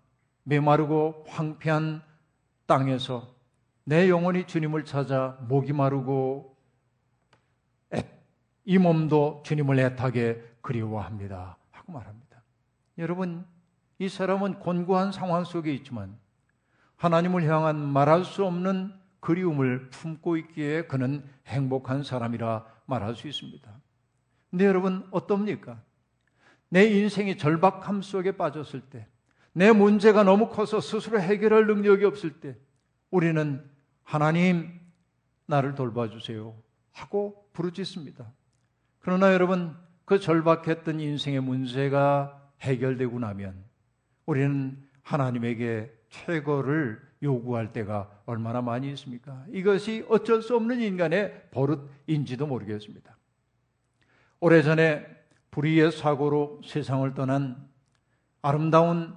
메마르고 0.44 1.24
황폐한 1.28 2.02
땅에서 2.66 3.35
내 3.88 4.10
영혼이 4.10 4.48
주님을 4.48 4.84
찾아 4.84 5.38
목이 5.42 5.72
마르고 5.72 6.56
이 8.64 8.78
몸도 8.78 9.44
주님을 9.46 9.78
애타게 9.78 10.42
그리워합니다. 10.60 11.56
하고 11.70 11.92
말합니다. 11.92 12.42
여러분, 12.98 13.46
이 14.00 14.08
사람은 14.08 14.58
곤고한 14.58 15.12
상황 15.12 15.44
속에 15.44 15.72
있지만 15.72 16.18
하나님을 16.96 17.44
향한 17.44 17.78
말할 17.78 18.24
수 18.24 18.44
없는 18.44 18.92
그리움을 19.20 19.88
품고 19.90 20.36
있기에 20.38 20.86
그는 20.88 21.24
행복한 21.46 22.02
사람이라 22.02 22.66
말할 22.86 23.14
수 23.14 23.28
있습니다. 23.28 23.70
근데 24.50 24.66
여러분, 24.66 25.06
어떻습니까? 25.12 25.80
내 26.70 26.86
인생이 26.86 27.38
절박함 27.38 28.02
속에 28.02 28.32
빠졌을 28.32 28.80
때, 28.80 29.06
내 29.52 29.70
문제가 29.70 30.24
너무 30.24 30.48
커서 30.48 30.80
스스로 30.80 31.20
해결할 31.20 31.68
능력이 31.68 32.04
없을 32.04 32.40
때, 32.40 32.56
우리는 33.12 33.75
하나님, 34.06 34.80
나를 35.46 35.74
돌봐주세요. 35.74 36.54
하고 36.92 37.44
부르짖습니다. 37.52 38.32
그러나 39.00 39.34
여러분, 39.34 39.76
그 40.04 40.20
절박했던 40.20 41.00
인생의 41.00 41.40
문제가 41.40 42.50
해결되고 42.60 43.18
나면 43.18 43.64
우리는 44.24 44.80
하나님에게 45.02 45.92
최고를 46.08 47.02
요구할 47.20 47.72
때가 47.72 48.22
얼마나 48.26 48.62
많이 48.62 48.90
있습니까? 48.92 49.44
이것이 49.50 50.06
어쩔 50.08 50.40
수 50.40 50.54
없는 50.54 50.80
인간의 50.80 51.48
버릇인지도 51.50 52.46
모르겠습니다. 52.46 53.16
오래전에 54.38 55.04
불의의 55.50 55.90
사고로 55.90 56.60
세상을 56.64 57.12
떠난 57.14 57.68
아름다운 58.40 59.16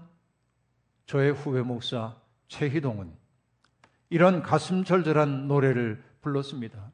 저의 1.05 1.33
후배 1.33 1.61
목사 1.61 2.17
최희동은 2.47 3.18
이런 4.09 4.41
가슴 4.41 4.83
절절한 4.83 5.47
노래를 5.47 6.03
불렀습니다. 6.21 6.91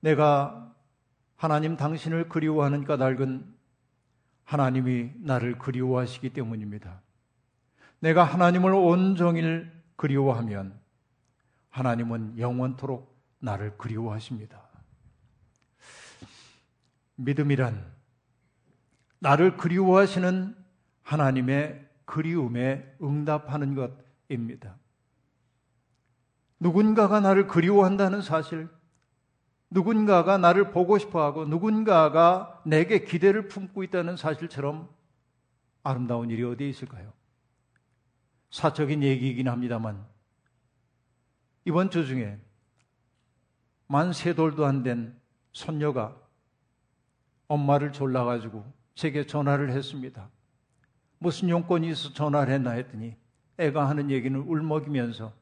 내가 0.00 0.74
하나님 1.36 1.76
당신을 1.76 2.28
그리워하는 2.28 2.84
까닭은 2.84 3.54
하나님이 4.44 5.12
나를 5.20 5.58
그리워하시기 5.58 6.30
때문입니다. 6.30 7.00
내가 8.00 8.24
하나님을 8.24 8.74
온종일 8.74 9.70
그리워하면 9.96 10.78
하나님은 11.70 12.38
영원토록 12.38 13.16
나를 13.38 13.78
그리워하십니다. 13.78 14.60
믿음이란 17.16 17.92
나를 19.20 19.56
그리워하시는 19.56 20.56
하나님의 21.02 21.88
그리움에 22.04 22.96
응답하는 23.00 23.74
것입니다. 23.74 24.76
누군가가 26.62 27.18
나를 27.18 27.48
그리워한다는 27.48 28.22
사실, 28.22 28.68
누군가가 29.68 30.38
나를 30.38 30.70
보고 30.70 30.96
싶어 30.96 31.20
하고 31.24 31.44
누군가가 31.44 32.62
내게 32.64 33.04
기대를 33.04 33.48
품고 33.48 33.82
있다는 33.82 34.16
사실처럼 34.16 34.88
아름다운 35.82 36.30
일이 36.30 36.44
어디에 36.44 36.68
있을까요? 36.68 37.12
사적인 38.50 39.02
얘기이긴 39.02 39.48
합니다만, 39.48 40.06
이번 41.64 41.90
주 41.90 42.06
중에 42.06 42.38
만 43.88 44.12
세 44.12 44.32
돌도 44.32 44.64
안 44.64 44.84
된 44.84 45.20
손녀가 45.52 46.16
엄마를 47.48 47.92
졸라가지고 47.92 48.64
제게 48.94 49.26
전화를 49.26 49.70
했습니다. 49.72 50.30
무슨 51.18 51.48
용건이 51.48 51.90
있어 51.90 52.12
전화를 52.12 52.54
했나 52.54 52.70
했더니 52.70 53.16
애가 53.58 53.88
하는 53.88 54.10
얘기는 54.10 54.38
울먹이면서 54.40 55.32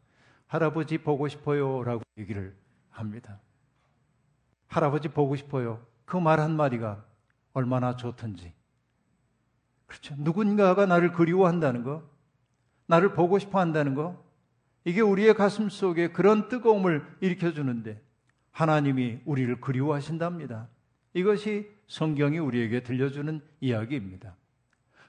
할아버지 0.51 0.99
보고 0.99 1.29
싶어요 1.29 1.85
라고 1.85 2.03
얘기를 2.19 2.57
합니다. 2.91 3.39
할아버지 4.67 5.09
보고 5.09 5.37
싶어요. 5.37 5.81
그 6.05 6.17
말 6.19 6.41
한마디가 6.41 7.05
얼마나 7.53 7.95
좋던지. 7.95 8.53
그렇죠. 9.87 10.17
누군가가 10.19 10.87
나를 10.87 11.13
그리워한다는 11.13 11.85
거, 11.85 12.03
나를 12.87 13.15
보고 13.15 13.39
싶어 13.39 13.61
한다는 13.61 13.95
거, 13.95 14.21
이게 14.85 15.01
우리의 15.01 15.35
가슴 15.35 15.69
속에 15.69 16.09
그런 16.09 16.49
뜨거움을 16.49 17.07
일으켜주는데 17.21 18.03
하나님이 18.51 19.21
우리를 19.27 19.61
그리워하신답니다. 19.61 20.69
이것이 21.15 21.71
성경이 21.87 22.39
우리에게 22.39 22.83
들려주는 22.83 23.41
이야기입니다. 23.61 24.35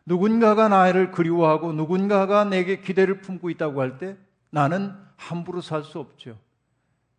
누군가가 0.05 0.67
나를 0.67 1.09
그리워하고 1.11 1.73
누군가가 1.73 2.43
내게 2.45 2.79
기대를 2.79 3.21
품고 3.21 3.49
있다고 3.49 3.81
할 3.81 3.97
때 3.97 4.17
나는 4.51 4.93
함부로 5.15 5.61
살 5.61 5.83
수 5.83 5.99
없죠. 5.99 6.37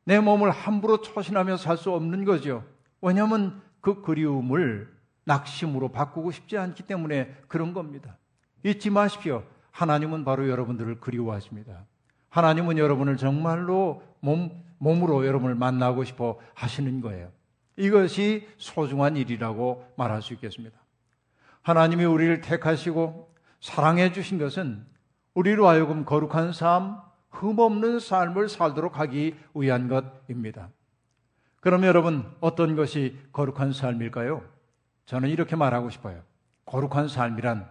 내 0.05 0.21
몸을 0.21 0.51
함부로 0.51 1.01
처신하며 1.01 1.57
살 1.57 1.77
수 1.77 1.91
없는 1.93 2.25
거죠. 2.25 2.65
왜냐하면 3.01 3.61
그 3.81 4.03
그리움을 4.03 4.93
낙심으로 5.25 5.89
바꾸고 5.89 6.31
싶지 6.31 6.57
않기 6.57 6.85
때문에 6.85 7.35
그런 7.49 7.73
겁니다. 7.73 8.17
잊지 8.65 8.91
마십시오. 8.91 9.45
하나님은 9.71 10.25
바로 10.25 10.49
여러분들을 10.49 11.01
그리워하십니다. 11.01 11.85
하나님은 12.29 12.79
여러분을 12.79 13.17
정말로 13.17 14.03
몸, 14.21 14.65
몸으로 14.79 15.27
여러분을 15.27 15.55
만나고 15.55 16.05
싶어 16.05 16.39
하시는 16.55 17.01
거예요. 17.01 17.31
이것이 17.77 18.49
소중한 18.59 19.17
일이라고 19.17 19.87
말할 19.97 20.23
수 20.23 20.35
있겠습니다. 20.35 20.79
하나님이 21.63 22.05
우리를 22.05 22.41
택하시고 22.41 23.33
사랑해 23.61 24.13
주신 24.13 24.39
것은 24.39 24.85
우리로 25.35 25.69
하여금 25.69 26.05
거룩한 26.05 26.53
삶, 26.53 27.01
흠없는 27.33 27.99
삶을 27.99 28.49
살도록 28.49 28.99
하기 28.99 29.37
위한 29.55 29.89
것입니다. 29.89 30.71
그럼 31.61 31.85
여러분, 31.85 32.31
어떤 32.41 32.77
것이 32.77 33.19
거룩한 33.33 33.73
삶일까요? 33.73 34.43
저는 35.07 35.29
이렇게 35.29 35.57
말하고 35.57 35.91
싶어요. 35.91 36.23
거룩한 36.67 37.09
삶이란 37.09 37.69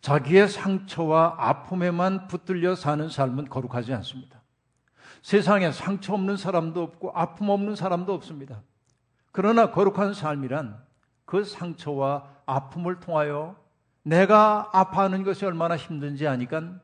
자기의 0.00 0.48
상처와 0.48 1.36
아픔에만 1.38 2.28
붙들려 2.28 2.74
사는 2.74 3.08
삶은 3.08 3.48
거룩하지 3.48 3.92
않습니다. 3.94 4.40
세상에 5.22 5.72
상처 5.72 6.14
없는 6.14 6.36
사람도 6.36 6.82
없고 6.82 7.12
아픔 7.14 7.50
없는 7.50 7.74
사람도 7.74 8.14
없습니다. 8.14 8.62
그러나 9.32 9.70
거룩한 9.70 10.14
삶이란 10.14 10.80
그 11.24 11.44
상처와 11.44 12.28
아픔을 12.46 13.00
통하여 13.00 13.56
내가 14.02 14.70
아파하는 14.72 15.24
것이 15.24 15.44
얼마나 15.44 15.76
힘든지 15.76 16.26
아니까 16.26 16.80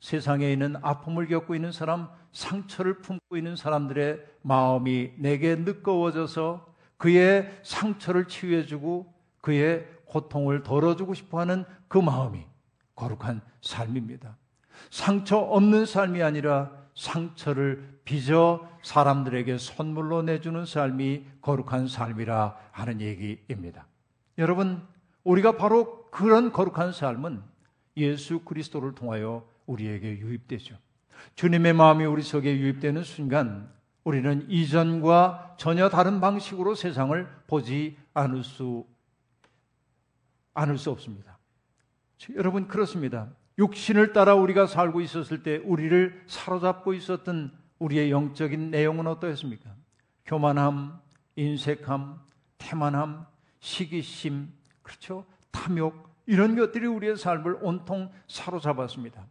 세상에 0.00 0.52
있는 0.52 0.76
아픔을 0.82 1.26
겪고 1.26 1.54
있는 1.54 1.72
사람, 1.72 2.08
상처를 2.32 3.00
품고 3.00 3.36
있는 3.36 3.56
사람들의 3.56 4.24
마음이 4.42 5.12
내게 5.16 5.56
느껴워져서 5.56 6.74
그의 6.96 7.60
상처를 7.62 8.28
치유해주고 8.28 9.12
그의 9.40 9.86
고통을 10.06 10.62
덜어주고 10.62 11.14
싶어 11.14 11.40
하는 11.40 11.64
그 11.88 11.98
마음이 11.98 12.44
거룩한 12.94 13.40
삶입니다. 13.60 14.36
상처 14.90 15.38
없는 15.38 15.86
삶이 15.86 16.22
아니라 16.22 16.70
상처를 16.94 18.00
빚어 18.04 18.68
사람들에게 18.82 19.58
선물로 19.58 20.22
내주는 20.22 20.64
삶이 20.64 21.24
거룩한 21.42 21.88
삶이라 21.88 22.56
하는 22.70 23.00
얘기입니다. 23.00 23.86
여러분, 24.38 24.82
우리가 25.24 25.56
바로 25.56 26.06
그런 26.10 26.52
거룩한 26.52 26.92
삶은 26.92 27.42
예수 27.96 28.40
그리스도를 28.40 28.94
통하여 28.94 29.44
우리에게 29.66 30.18
유입되죠. 30.18 30.76
주님의 31.34 31.72
마음이 31.72 32.04
우리 32.04 32.22
속에 32.22 32.56
유입되는 32.56 33.02
순간 33.02 33.70
우리는 34.04 34.46
이전과 34.48 35.56
전혀 35.58 35.88
다른 35.88 36.20
방식으로 36.20 36.74
세상을 36.74 37.26
보지 37.46 37.96
않을 38.14 38.44
수, 38.44 38.86
않을 40.54 40.78
수 40.78 40.90
없습니다. 40.90 41.38
여러분, 42.36 42.68
그렇습니다. 42.68 43.28
육신을 43.58 44.12
따라 44.12 44.34
우리가 44.34 44.66
살고 44.66 45.00
있었을 45.00 45.42
때 45.42 45.56
우리를 45.56 46.24
사로잡고 46.26 46.94
있었던 46.94 47.52
우리의 47.78 48.10
영적인 48.10 48.70
내용은 48.70 49.06
어떠했습니까? 49.06 49.74
교만함, 50.24 51.00
인색함, 51.36 52.20
태만함, 52.58 53.26
시기심, 53.60 54.52
그렇죠? 54.82 55.24
탐욕, 55.50 56.08
이런 56.26 56.56
것들이 56.56 56.86
우리의 56.86 57.16
삶을 57.16 57.58
온통 57.62 58.10
사로잡았습니다. 58.28 59.26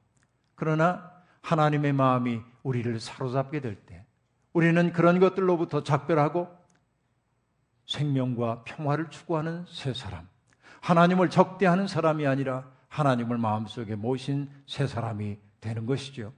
그러나 0.56 1.12
하나님의 1.42 1.94
마음이 1.94 2.42
우리를 2.64 3.00
사로잡게 3.00 3.60
될 3.62 3.76
때, 3.76 4.06
우리는 4.54 4.92
그런 4.94 5.20
것들로부터 5.20 5.84
작별하고 5.84 6.48
생명과 7.86 8.64
평화를 8.64 9.10
추구하는 9.10 9.66
새 9.68 9.94
사람, 9.94 10.28
하나님을 10.82 11.30
적대하는 11.30 11.88
사람이 11.88 12.26
아니라 12.26 12.70
하나님을 12.88 13.38
마음속에 13.38 13.96
모신 13.96 14.50
새 14.66 14.88
사람이 14.88 15.38
되는 15.60 15.86
것이죠. 15.86 16.34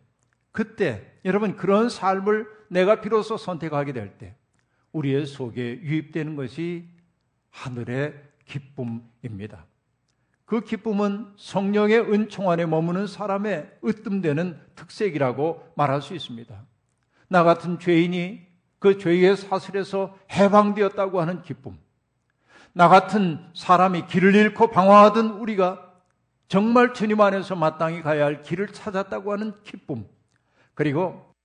그때 0.52 1.14
여러분 1.24 1.56
그런 1.56 1.90
삶을 1.90 2.48
내가 2.70 3.02
비로소 3.02 3.38
선택하게 3.38 3.94
될 3.94 4.18
때 4.18 4.36
우리의 4.92 5.26
속에 5.28 5.80
유입되는 5.82 6.36
것이 6.36 6.90
하늘의 7.52 8.20
기쁨입니다. 8.46 9.66
그 10.48 10.62
기쁨은 10.62 11.34
성령의 11.36 12.00
은총 12.00 12.50
안에 12.50 12.66
머무는 12.66 13.06
사람의 13.06 13.70
으뜸되는 13.84 14.58
특색이라고 14.76 15.74
말할 15.76 16.02
수 16.02 16.16
있습니다. 16.16 16.56
나 17.28 17.44
같은 17.44 17.80
죄인이 17.80 18.48
그 18.80 18.98
죄의 18.98 19.36
사슬에서 19.36 20.18
해방되었다고 20.32 21.20
하는 21.20 21.42
기쁨. 21.42 21.78
나 22.72 22.88
같은 22.88 23.46
사람이 23.54 24.08
길을 24.08 24.36
잃고 24.36 24.72
방황하던 24.72 25.32
우리가 25.32 25.84
정말 26.48 26.94
주님 26.94 27.20
안에서 27.20 27.58
마땅히 27.58 28.02
가야 28.02 28.24
할 28.24 28.42
길을 28.42 28.68
찾았다고 28.70 29.34
하는 29.34 29.52
기쁨. 29.66 30.08
그리고 30.74 31.36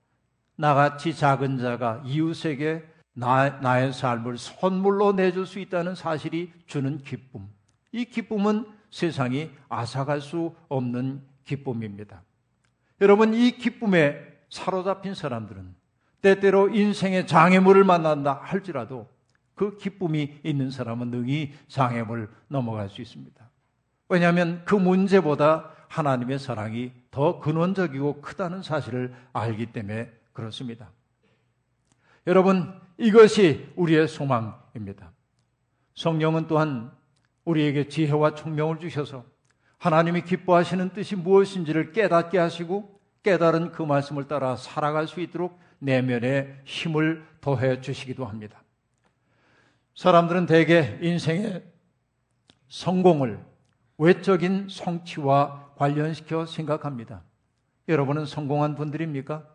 나같이 0.55 1.17
작은 1.17 1.59
자가 1.59 2.03
이웃에게 2.05 2.85
나, 3.15 3.51
나의 3.59 3.93
삶을 3.93 4.39
선물로 4.39 5.15
내줄 5.15 5.45
수 5.45 5.59
있다는 5.59 5.97
사실이 5.97 6.53
주는 6.67 6.99
기쁨. 6.99 7.49
이 7.91 8.05
기쁨은 8.05 8.81
세상이 8.93 9.51
앗아갈 9.69 10.21
수 10.21 10.55
없는 10.69 11.23
기쁨입니다. 11.45 12.23
여러분, 13.01 13.35
이 13.35 13.51
기쁨에 13.53 14.21
사로잡힌 14.49 15.15
사람들은 15.15 15.75
때때로 16.21 16.69
인생의 16.69 17.27
장애물을 17.27 17.83
만난다 17.83 18.35
할지라도 18.45 19.09
그 19.57 19.77
기쁨이 19.77 20.39
있는 20.45 20.71
사람은 20.71 21.11
능히 21.11 21.53
장애물 21.67 22.31
넘어갈 22.47 22.89
수 22.89 23.03
있습니다. 23.03 23.51
왜냐하면 24.09 24.63
그 24.65 24.75
문제보다 24.75 25.71
하나님의 25.89 26.39
사랑이 26.39 26.93
더 27.11 27.41
근원적이고 27.41 28.21
크다는 28.21 28.63
사실을 28.63 29.15
알기 29.33 29.73
때문에 29.73 30.13
그렇습니다. 30.33 30.91
여러분, 32.27 32.73
이것이 32.99 33.73
우리의 33.75 34.07
소망입니다. 34.07 35.13
성령은 35.95 36.47
또한 36.47 36.93
우리에게 37.45 37.89
지혜와 37.89 38.35
총명을 38.35 38.79
주셔서 38.79 39.25
하나님이 39.79 40.23
기뻐하시는 40.23 40.91
뜻이 40.91 41.17
무엇인지를 41.17 41.93
깨닫게 41.93 42.39
하시고 42.39 43.01
깨달은 43.23 43.73
그 43.73 43.83
말씀을 43.83 44.29
따라 44.29 44.57
살아갈 44.57 45.07
수 45.09 45.21
있도록 45.21 45.59
내면에 45.79 46.61
힘을 46.65 47.27
더해 47.41 47.81
주시기도 47.81 48.25
합니다. 48.25 48.63
사람들은 49.95 50.47
대개 50.47 50.99
인생의 51.03 51.65
성공을 52.69 53.45
외적인 53.99 54.69
성취와 54.71 55.75
관련시켜 55.77 56.47
생각합니다. 56.47 57.23
여러분은 57.89 58.25
성공한 58.25 58.75
분들입니까? 58.75 59.47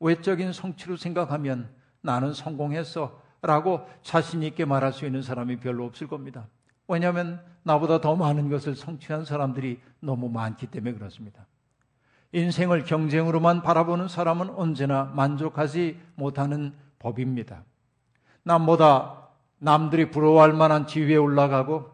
외적인 0.00 0.52
성취로 0.52 0.96
생각하면 0.96 1.68
나는 2.00 2.32
성공했어 2.32 3.20
라고 3.42 3.88
자신있게 4.02 4.64
말할 4.64 4.92
수 4.92 5.04
있는 5.04 5.22
사람이 5.22 5.58
별로 5.58 5.84
없을 5.84 6.06
겁니다. 6.06 6.48
왜냐하면 6.92 7.42
나보다 7.62 8.02
더 8.02 8.16
많은 8.16 8.50
것을 8.50 8.76
성취한 8.76 9.24
사람들이 9.24 9.80
너무 10.00 10.28
많기 10.28 10.66
때문에 10.66 10.92
그렇습니다. 10.94 11.46
인생을 12.32 12.84
경쟁으로만 12.84 13.62
바라보는 13.62 14.08
사람은 14.08 14.50
언제나 14.50 15.04
만족하지 15.04 15.98
못하는 16.16 16.74
법입니다. 16.98 17.64
남보다 18.42 19.28
남들이 19.58 20.10
부러워할 20.10 20.52
만한 20.52 20.86
지위에 20.86 21.16
올라가고 21.16 21.90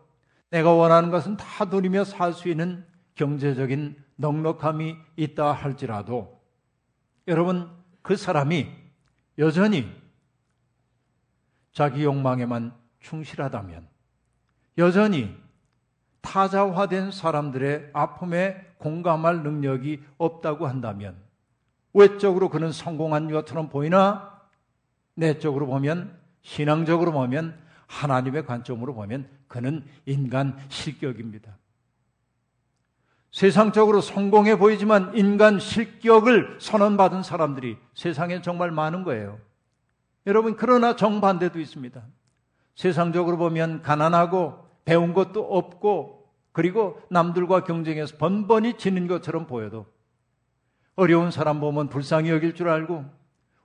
내가 0.51 0.73
원하는 0.73 1.11
것은 1.11 1.37
다 1.37 1.67
누리며 1.67 2.03
살 2.05 2.33
수 2.33 2.49
있는 2.49 2.85
경제적인 3.15 3.97
넉넉함이 4.17 4.97
있다 5.17 5.53
할지라도 5.53 6.41
여러분 7.29 7.71
그 8.03 8.17
사람이 8.17 8.69
여전히 9.39 9.89
자기 11.73 12.03
욕망에만 12.03 12.75
충실하다면 13.01 13.98
여전히 14.79 15.37
타자화된 16.21 17.11
사람들의 17.11 17.91
아픔에 17.93 18.65
공감할 18.79 19.43
능력이 19.43 20.03
없다고 20.19 20.67
한다면 20.67 21.17
외적으로 21.93 22.49
그는 22.49 22.71
성공한 22.71 23.31
것처럼 23.31 23.69
보이나 23.69 24.41
내적으로 25.15 25.67
보면 25.67 26.17
신앙적으로 26.43 27.13
보면 27.13 27.59
하나님의 27.89 28.47
관점으로 28.47 28.95
보면 28.95 29.29
그는 29.49 29.85
인간 30.07 30.57
실격입니다. 30.69 31.57
세상적으로 33.33 34.01
성공해 34.01 34.57
보이지만 34.57 35.17
인간 35.17 35.59
실격을 35.59 36.59
선언받은 36.61 37.23
사람들이 37.23 37.79
세상에 37.95 38.43
정말 38.43 38.71
많은 38.71 39.05
거예요. 39.05 39.39
여러분, 40.27 40.57
그러나 40.57 40.97
정반대도 40.97 41.59
있습니다. 41.59 42.03
세상적으로 42.75 43.37
보면 43.39 43.83
가난하고 43.83 44.68
배운 44.89 45.13
것도 45.13 45.45
없고 45.45 46.33
그리고 46.53 46.99
남들과 47.11 47.65
경쟁해서 47.65 48.17
번번이 48.17 48.79
지는 48.79 49.07
것처럼 49.07 49.47
보여도 49.47 49.85
어려운 50.97 51.31
사람 51.31 51.61
보면 51.61 51.91
불쌍히 51.91 52.31
여길 52.31 52.55
줄 52.55 52.71
알고 52.71 53.05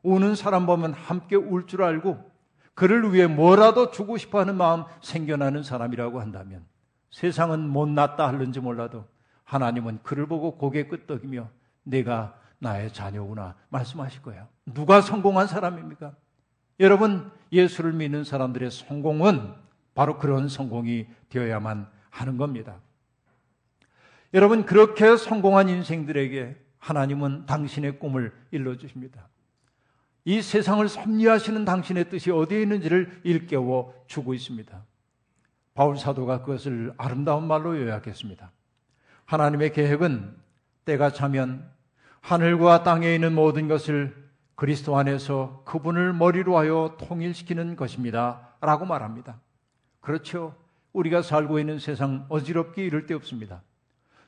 우는 0.03 0.35
사람 0.35 0.65
보면 0.65 0.91
함께 0.91 1.37
울 1.37 1.65
줄 1.65 1.81
알고 1.81 2.29
그를 2.73 3.13
위해 3.13 3.27
뭐라도 3.27 3.89
주고 3.89 4.17
싶어 4.17 4.41
하는 4.41 4.57
마음 4.57 4.83
생겨나는 5.01 5.63
사람이라고 5.63 6.19
한다면 6.19 6.65
세상은 7.09 7.69
못났다 7.69 8.27
할는지 8.27 8.59
몰라도 8.59 9.05
하나님은 9.45 9.99
그를 10.03 10.27
보고 10.27 10.57
고개 10.57 10.87
끄덕이며 10.87 11.47
내가 11.83 12.37
나의 12.59 12.91
자녀구나 12.91 13.55
말씀하실 13.69 14.23
거예요. 14.23 14.49
누가 14.65 14.99
성공한 14.99 15.47
사람입니까? 15.47 16.15
여러분, 16.81 17.31
예수를 17.53 17.93
믿는 17.93 18.25
사람들의 18.25 18.71
성공은 18.71 19.53
바로 19.93 20.17
그런 20.17 20.47
성공이 20.47 21.07
되어야만 21.29 21.87
하는 22.09 22.37
겁니다. 22.37 22.75
여러분, 24.33 24.65
그렇게 24.65 25.15
성공한 25.15 25.69
인생들에게 25.69 26.55
하나님은 26.79 27.45
당신의 27.45 27.99
꿈을 27.99 28.33
일러주십니다. 28.51 29.29
이 30.25 30.41
세상을 30.41 30.87
섭리하시는 30.87 31.65
당신의 31.65 32.09
뜻이 32.09 32.31
어디에 32.31 32.61
있는지를 32.61 33.21
일깨워 33.23 33.93
주고 34.07 34.33
있습니다. 34.33 34.83
바울 35.73 35.97
사도가 35.97 36.41
그것을 36.41 36.93
아름다운 36.97 37.47
말로 37.47 37.77
요약했습니다. 37.79 38.51
하나님의 39.25 39.73
계획은 39.73 40.35
때가 40.85 41.11
차면 41.11 41.69
하늘과 42.21 42.83
땅에 42.83 43.13
있는 43.13 43.33
모든 43.33 43.67
것을 43.67 44.15
그리스도 44.55 44.97
안에서 44.97 45.63
그분을 45.65 46.13
머리로 46.13 46.57
하여 46.57 46.95
통일시키는 46.99 47.75
것입니다. 47.75 48.55
라고 48.61 48.85
말합니다. 48.85 49.39
그렇죠. 50.03 50.53
우리가 50.91 51.21
살고 51.21 51.59
있는 51.59 51.79
세상 51.79 52.25
어지럽기 52.29 52.83
이를 52.83 53.05
데 53.05 53.13
없습니다. 53.13 53.63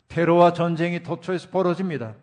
테러와 0.07 0.53
전쟁이 0.53 1.03
도처에서 1.03 1.49
벌어집니다. 1.49 2.15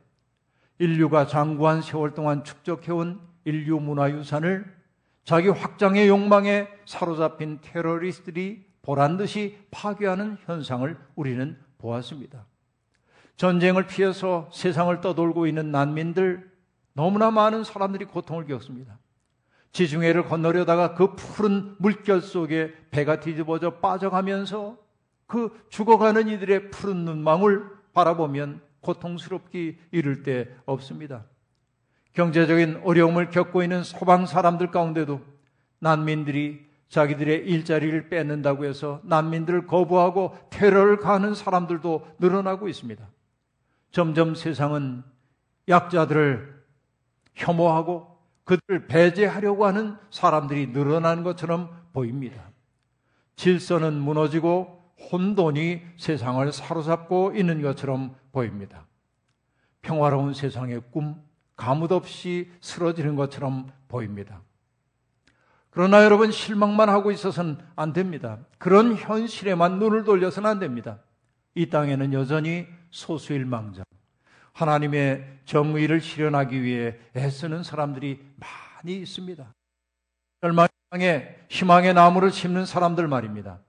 인류가 0.79 1.27
장구한 1.27 1.83
세월 1.83 2.15
동안 2.15 2.45
축적해온 2.45 3.21
인류 3.45 3.79
문화유산을 3.79 4.65
자기 5.25 5.49
확장의 5.49 6.09
욕망에 6.09 6.67
사로잡힌 6.87 7.59
테러리스트들이 7.61 8.65
보란 8.81 9.19
듯이 9.19 9.59
파괴하는 9.71 10.39
현상을 10.47 10.97
우리는 11.15 11.59
보았습니다. 11.77 12.47
전쟁을 13.37 13.87
피해서 13.87 14.49
세상을 14.53 14.99
떠돌고 15.03 15.47
있는 15.47 15.71
난민들, 15.71 16.51
너무나 16.95 17.31
많은 17.31 17.65
사람들이 17.65 18.07
고통을 18.07 18.47
겪습니다. 18.47 18.99
지중해를 19.73 20.27
건너려다가 20.27 20.95
그 20.95 21.15
푸른 21.15 21.75
물결 21.79 22.21
속에 22.21 22.75
배가 22.91 23.21
뒤집어져 23.21 23.79
빠져가면서 23.79 24.77
그 25.27 25.59
죽어가는 25.71 26.29
이들의 26.29 26.71
푸른 26.71 27.05
눈망울 27.05 27.71
바라보면 27.95 28.61
고통스럽기 28.81 29.79
이를 29.91 30.23
데 30.23 30.55
없습니다. 30.67 31.25
경제적인 32.13 32.83
어려움을 32.85 33.31
겪고 33.31 33.63
있는 33.63 33.83
소방 33.83 34.27
사람들 34.27 34.71
가운데도 34.71 35.23
난민들이 35.79 36.67
자기들의 36.89 37.47
일자리를 37.49 38.11
뺏는다고 38.11 38.67
해서 38.67 39.01
난민들을 39.05 39.67
거부하고 39.67 40.37
테러를 40.51 40.99
가하는 40.99 41.35
사람들도 41.35 42.17
늘어나고 42.19 42.69
있습니다. 42.69 43.03
점점 43.91 44.35
세상은 44.35 45.03
약자들을 45.69 46.63
혐오하고 47.35 48.12
그들을 48.45 48.87
배제하려고 48.87 49.67
하는 49.67 49.97
사람들이 50.11 50.69
늘어나는 50.69 51.23
것처럼 51.23 51.71
보입니다. 51.93 52.51
질서는 53.37 53.95
무너지고 53.95 54.83
혼돈이 55.11 55.83
세상을 55.97 56.53
사로잡고 56.53 57.33
있는 57.35 57.63
것처럼 57.63 58.15
보입니다. 58.33 58.87
평화로운 59.83 60.33
세상의 60.35 60.83
꿈, 60.91 61.21
가뭇 61.57 61.93
없이 61.93 62.51
쓰러지는 62.61 63.17
것처럼 63.17 63.71
보입니다. 63.89 64.43
그러나 65.71 66.05
여러분 66.05 66.31
실망만 66.31 66.89
하고 66.89 67.11
있어서는 67.11 67.59
안 67.77 67.93
됩니다. 67.93 68.39
그런 68.59 68.95
현실에만 68.95 69.79
눈을 69.79 70.05
돌려서는 70.05 70.49
안 70.49 70.59
됩니다. 70.59 71.01
이 71.55 71.69
땅에는 71.69 72.13
여전히 72.13 72.67
소수일 72.91 73.47
망정, 73.47 73.85
하나님의 74.53 75.41
정의를 75.45 76.01
실현하기 76.01 76.63
위해 76.63 76.97
애쓰는 77.17 77.63
사람들이 77.63 78.21
많이 78.37 78.97
있습니다. 78.99 79.53
절망에 80.41 81.37
희망의 81.49 81.95
나무를 81.95 82.31
심는 82.31 82.67
사람들 82.67 83.09
말입니다. 83.09 83.61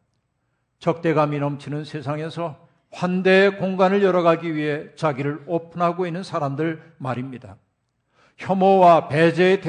적대감이 0.79 1.39
넘치는 1.39 1.85
세상에서 1.85 2.67
환대의 2.91 3.57
공간을 3.57 4.03
열어가기 4.03 4.53
위해 4.55 4.93
자기를 4.95 5.43
오픈하고 5.47 6.05
있는 6.05 6.23
사람들 6.23 6.95
말입니다. 6.97 7.57
혐오와 8.37 9.07
배제의 9.07 9.61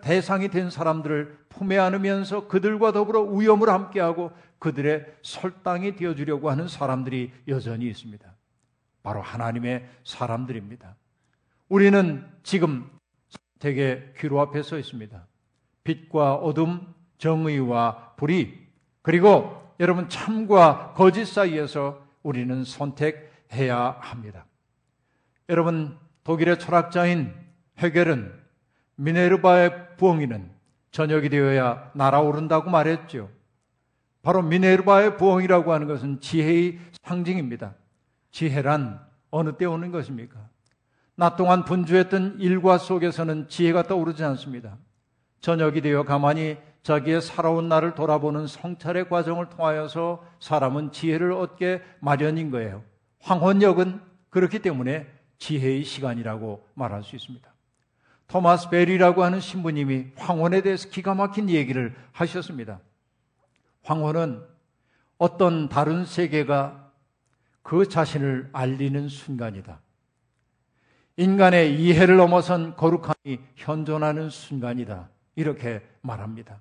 대상이 0.00 0.48
된 0.48 0.70
사람들을 0.70 1.38
품에 1.48 1.78
안으면서 1.78 2.48
그들과 2.48 2.92
더불어 2.92 3.22
위험을 3.22 3.68
함께하고 3.68 4.32
그들의 4.58 5.04
설당이 5.22 5.96
되어주려고 5.96 6.50
하는 6.50 6.68
사람들이 6.68 7.32
여전히 7.48 7.88
있습니다. 7.88 8.31
바로 9.02 9.20
하나님의 9.20 9.88
사람들입니다. 10.04 10.96
우리는 11.68 12.26
지금 12.42 12.90
선택의 13.28 14.14
귀로 14.18 14.40
앞에 14.40 14.62
서 14.62 14.78
있습니다. 14.78 15.26
빛과 15.84 16.34
어둠, 16.34 16.94
정의와 17.18 18.14
불의, 18.16 18.58
그리고 19.02 19.62
여러분 19.80 20.08
참과 20.08 20.94
거짓 20.94 21.24
사이에서 21.24 22.06
우리는 22.22 22.64
선택해야 22.64 23.96
합니다. 24.00 24.46
여러분 25.48 25.98
독일의 26.24 26.58
철학자인 26.58 27.34
해결은 27.78 28.32
미네르바의 28.96 29.96
부엉이는 29.96 30.50
저녁이 30.92 31.28
되어야 31.30 31.90
날아오른다고 31.94 32.70
말했죠. 32.70 33.28
바로 34.22 34.42
미네르바의 34.42 35.16
부엉이라고 35.16 35.72
하는 35.72 35.88
것은 35.88 36.20
지혜의 36.20 36.78
상징입니다. 37.02 37.74
지혜란 38.32 39.00
어느 39.30 39.56
때 39.56 39.64
오는 39.64 39.92
것입니까? 39.92 40.40
낮 41.14 41.36
동안 41.36 41.64
분주했던 41.64 42.40
일과 42.40 42.78
속에서는 42.78 43.48
지혜가 43.48 43.84
떠오르지 43.84 44.24
않습니다. 44.24 44.78
저녁이 45.40 45.80
되어 45.80 46.04
가만히 46.04 46.58
자기의 46.82 47.20
살아온 47.20 47.68
날을 47.68 47.94
돌아보는 47.94 48.46
성찰의 48.46 49.08
과정을 49.08 49.50
통하여서 49.50 50.24
사람은 50.40 50.92
지혜를 50.92 51.32
얻게 51.32 51.80
마련인 52.00 52.50
거예요. 52.50 52.82
황혼역은 53.20 54.00
그렇기 54.30 54.60
때문에 54.60 55.06
지혜의 55.38 55.84
시간이라고 55.84 56.66
말할 56.74 57.04
수 57.04 57.14
있습니다. 57.14 57.52
토마스 58.26 58.70
베리라고 58.70 59.22
하는 59.22 59.40
신부님이 59.40 60.12
황혼에 60.16 60.62
대해서 60.62 60.88
기가 60.88 61.14
막힌 61.14 61.50
얘기를 61.50 61.94
하셨습니다. 62.12 62.80
황혼은 63.84 64.42
어떤 65.18 65.68
다른 65.68 66.04
세계가 66.04 66.81
그 67.62 67.88
자신을 67.88 68.50
알리는 68.52 69.08
순간이다. 69.08 69.80
인간의 71.16 71.80
이해를 71.80 72.16
넘어선 72.16 72.76
거룩함이 72.76 73.38
현존하는 73.54 74.30
순간이다. 74.30 75.10
이렇게 75.36 75.82
말합니다. 76.00 76.60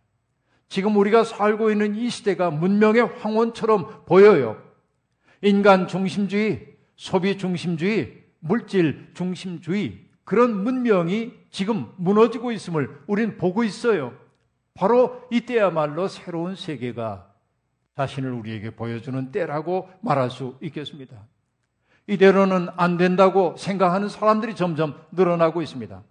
지금 0.68 0.96
우리가 0.96 1.24
살고 1.24 1.72
있는 1.72 1.96
이 1.96 2.10
시대가 2.10 2.50
문명의 2.50 3.02
황혼처럼 3.02 4.06
보여요. 4.06 4.62
인간 5.42 5.88
중심주의, 5.88 6.76
소비 6.96 7.38
중심주의, 7.38 8.24
물질 8.40 9.10
중심주의, 9.14 10.00
그런 10.24 10.64
문명이 10.64 11.34
지금 11.50 11.92
무너지고 11.98 12.52
있음을 12.52 13.02
우리는 13.08 13.38
보고 13.38 13.64
있어요. 13.64 14.14
바로 14.74 15.22
이때야말로 15.32 16.08
새로운 16.08 16.56
세계가 16.56 17.31
자신을 18.02 18.32
우리에게 18.32 18.72
보여주는 18.72 19.32
때라고 19.32 19.90
말할 20.02 20.32
수 20.32 20.58
있겠습니다. 20.62 21.16
이대로는 22.08 22.70
안 22.76 22.98
된다고 22.98 23.56
생각하는 23.58 24.10
사람들이 24.10 24.56
점점 24.56 24.96
늘어나고 25.12 25.62
있습니다. 25.62 26.02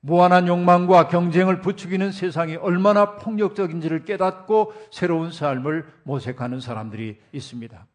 무한한 0.00 0.48
욕망과 0.48 1.08
경쟁을 1.08 1.60
부추기는 1.60 2.10
세상이 2.10 2.56
얼마나 2.56 3.16
폭력적인지를 3.16 4.04
깨닫고 4.04 4.72
새로운 4.90 5.30
삶을 5.30 5.86
모색하는 6.02 6.60
사람들이 6.60 7.20
있습니다. 7.32 7.86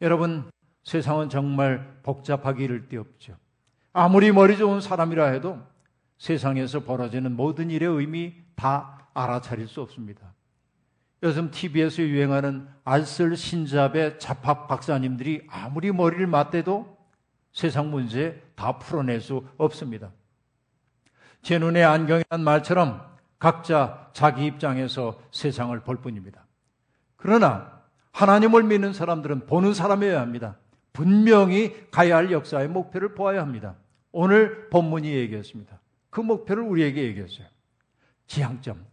여러분, 0.00 0.50
세상은 0.84 1.28
정말 1.28 1.98
복잡하기 2.04 2.62
이를 2.62 2.88
데 2.88 2.96
없죠. 2.96 3.36
아무리 3.92 4.30
머리 4.30 4.56
좋은 4.56 4.80
사람이라 4.80 5.26
해도 5.26 5.58
세상에서 6.18 6.84
벌어지는 6.84 7.32
모든 7.32 7.70
일의 7.70 7.88
의미 7.88 8.34
다 8.54 9.08
알아차릴 9.12 9.66
수 9.66 9.82
없습니다. 9.82 10.35
요즘 11.26 11.50
TV에서 11.50 12.02
유행하는 12.02 12.68
알쓸 12.84 13.36
신잡의 13.36 14.20
잡합 14.20 14.68
박사님들이 14.68 15.44
아무리 15.50 15.90
머리를 15.90 16.24
맞대도 16.28 16.96
세상 17.52 17.90
문제 17.90 18.40
다 18.54 18.78
풀어낼 18.78 19.20
수 19.20 19.44
없습니다. 19.56 20.12
제 21.42 21.58
눈에 21.58 21.82
안경이란 21.82 22.40
말처럼 22.44 23.04
각자 23.40 24.08
자기 24.12 24.46
입장에서 24.46 25.20
세상을 25.32 25.78
볼 25.80 25.96
뿐입니다. 26.00 26.46
그러나 27.16 27.82
하나님을 28.12 28.62
믿는 28.62 28.92
사람들은 28.92 29.46
보는 29.46 29.74
사람이어야 29.74 30.20
합니다. 30.20 30.56
분명히 30.92 31.90
가야 31.90 32.18
할 32.18 32.30
역사의 32.30 32.68
목표를 32.68 33.16
보아야 33.16 33.40
합니다. 33.42 33.74
오늘 34.12 34.70
본문이 34.70 35.08
얘기했습니다. 35.08 35.80
그 36.08 36.20
목표를 36.20 36.62
우리에게 36.62 37.02
얘기했어요. 37.02 37.48
지향점. 38.28 38.86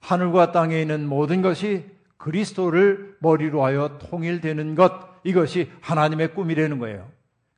하늘과 0.00 0.52
땅에 0.52 0.80
있는 0.80 1.08
모든 1.08 1.42
것이 1.42 1.84
그리스도를 2.16 3.16
머리로 3.20 3.64
하여 3.64 3.98
통일되는 3.98 4.74
것, 4.74 4.92
이것이 5.24 5.70
하나님의 5.80 6.34
꿈이라는 6.34 6.78
거예요. 6.78 7.10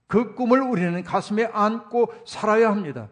그 0.07 0.35
꿈을 0.35 0.63
우리는 0.63 1.03
가슴에 1.05 1.45
안고 1.53 2.13
살아야 2.27 2.71
합니다. 2.71 3.09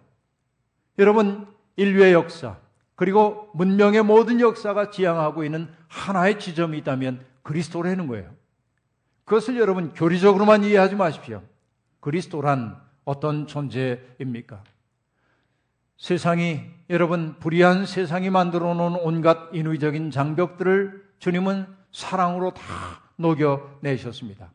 여러분, 0.99 1.47
인류의 1.77 2.15
역사, 2.15 2.57
그리고 2.95 3.51
문명의 3.53 4.03
모든 4.03 4.41
역사가 4.41 4.91
지향하고 4.91 5.45
있는 5.45 5.69
하나의 5.89 6.41
지점이 6.41 6.79
있다면 6.79 7.25
그리스도라는 7.43 8.07
거예요. 8.07 8.35
그것을 9.25 9.59
여러분 9.59 9.93
교리적으로만 9.93 10.65
이해하지 10.65 10.95
마십시오. 10.95 11.43
그리스도란 12.01 12.81
어떤 13.05 13.47
존재입니까? 13.47 14.63
세상이 15.97 16.61
여러분 16.91 17.37
불의한 17.39 17.87
세상이 17.87 18.31
만들어 18.31 18.75
놓은 18.75 18.97
온갖 18.97 19.51
인위적인 19.53 20.11
장벽들을 20.11 21.05
주님은 21.19 21.67
사랑으로 21.93 22.53
다 22.53 22.63
녹여내셨습니다. 23.17 24.53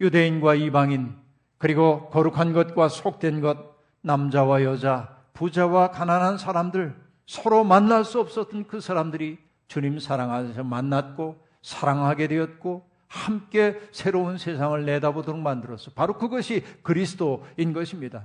유대인과 0.00 0.54
이방인 0.54 1.14
그리고 1.58 2.08
거룩한 2.10 2.52
것과 2.52 2.88
속된 2.88 3.40
것 3.40 3.74
남자와 4.00 4.64
여자 4.64 5.14
부자와 5.34 5.90
가난한 5.90 6.38
사람들, 6.38 6.94
서로 7.26 7.64
만날 7.64 8.04
수 8.04 8.20
없었던 8.20 8.66
그 8.66 8.80
사람들이 8.80 9.38
주님 9.68 9.98
사랑하셔서 9.98 10.62
만났고 10.62 11.44
사랑하게 11.62 12.28
되었고 12.28 12.88
함께 13.08 13.80
새로운 13.92 14.38
세상을 14.38 14.84
내다보도록 14.84 15.40
만들었어. 15.40 15.90
바로 15.94 16.16
그것이 16.16 16.62
그리스도인 16.82 17.72
것입니다. 17.72 18.24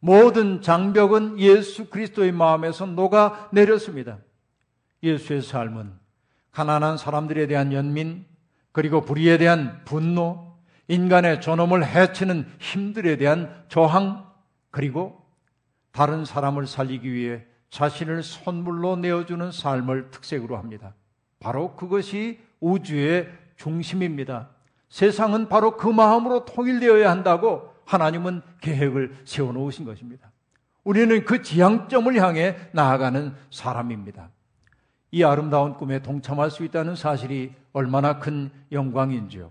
모든 0.00 0.62
장벽은 0.62 1.38
예수 1.38 1.88
그리스도의 1.90 2.32
마음에서 2.32 2.86
녹아 2.86 3.50
내렸습니다. 3.52 4.18
예수의 5.02 5.42
삶은 5.42 5.92
가난한 6.52 6.96
사람들에 6.96 7.46
대한 7.46 7.72
연민, 7.72 8.26
그리고 8.72 9.02
불의에 9.02 9.38
대한 9.38 9.82
분노, 9.84 10.56
인간의 10.88 11.40
존엄을 11.40 11.86
해치는 11.86 12.48
힘들에 12.58 13.16
대한 13.16 13.64
저항, 13.68 14.26
그리고 14.70 15.24
다른 15.92 16.24
사람을 16.24 16.66
살리기 16.66 17.12
위해 17.12 17.44
자신을 17.70 18.22
선물로 18.22 18.96
내어주는 18.96 19.52
삶을 19.52 20.10
특색으로 20.10 20.56
합니다. 20.56 20.94
바로 21.38 21.76
그것이 21.76 22.40
우주의 22.58 23.28
중심입니다. 23.56 24.50
세상은 24.88 25.48
바로 25.48 25.76
그 25.76 25.86
마음으로 25.86 26.44
통일되어야 26.44 27.10
한다고 27.10 27.69
하나님은 27.90 28.42
계획을 28.60 29.16
세워놓으신 29.24 29.84
것입니다. 29.84 30.30
우리는 30.84 31.24
그 31.24 31.42
지향점을 31.42 32.14
향해 32.22 32.56
나아가는 32.70 33.34
사람입니다. 33.50 34.30
이 35.10 35.24
아름다운 35.24 35.74
꿈에 35.74 36.00
동참할 36.00 36.52
수 36.52 36.64
있다는 36.64 36.94
사실이 36.94 37.52
얼마나 37.72 38.20
큰 38.20 38.52
영광인지요. 38.70 39.50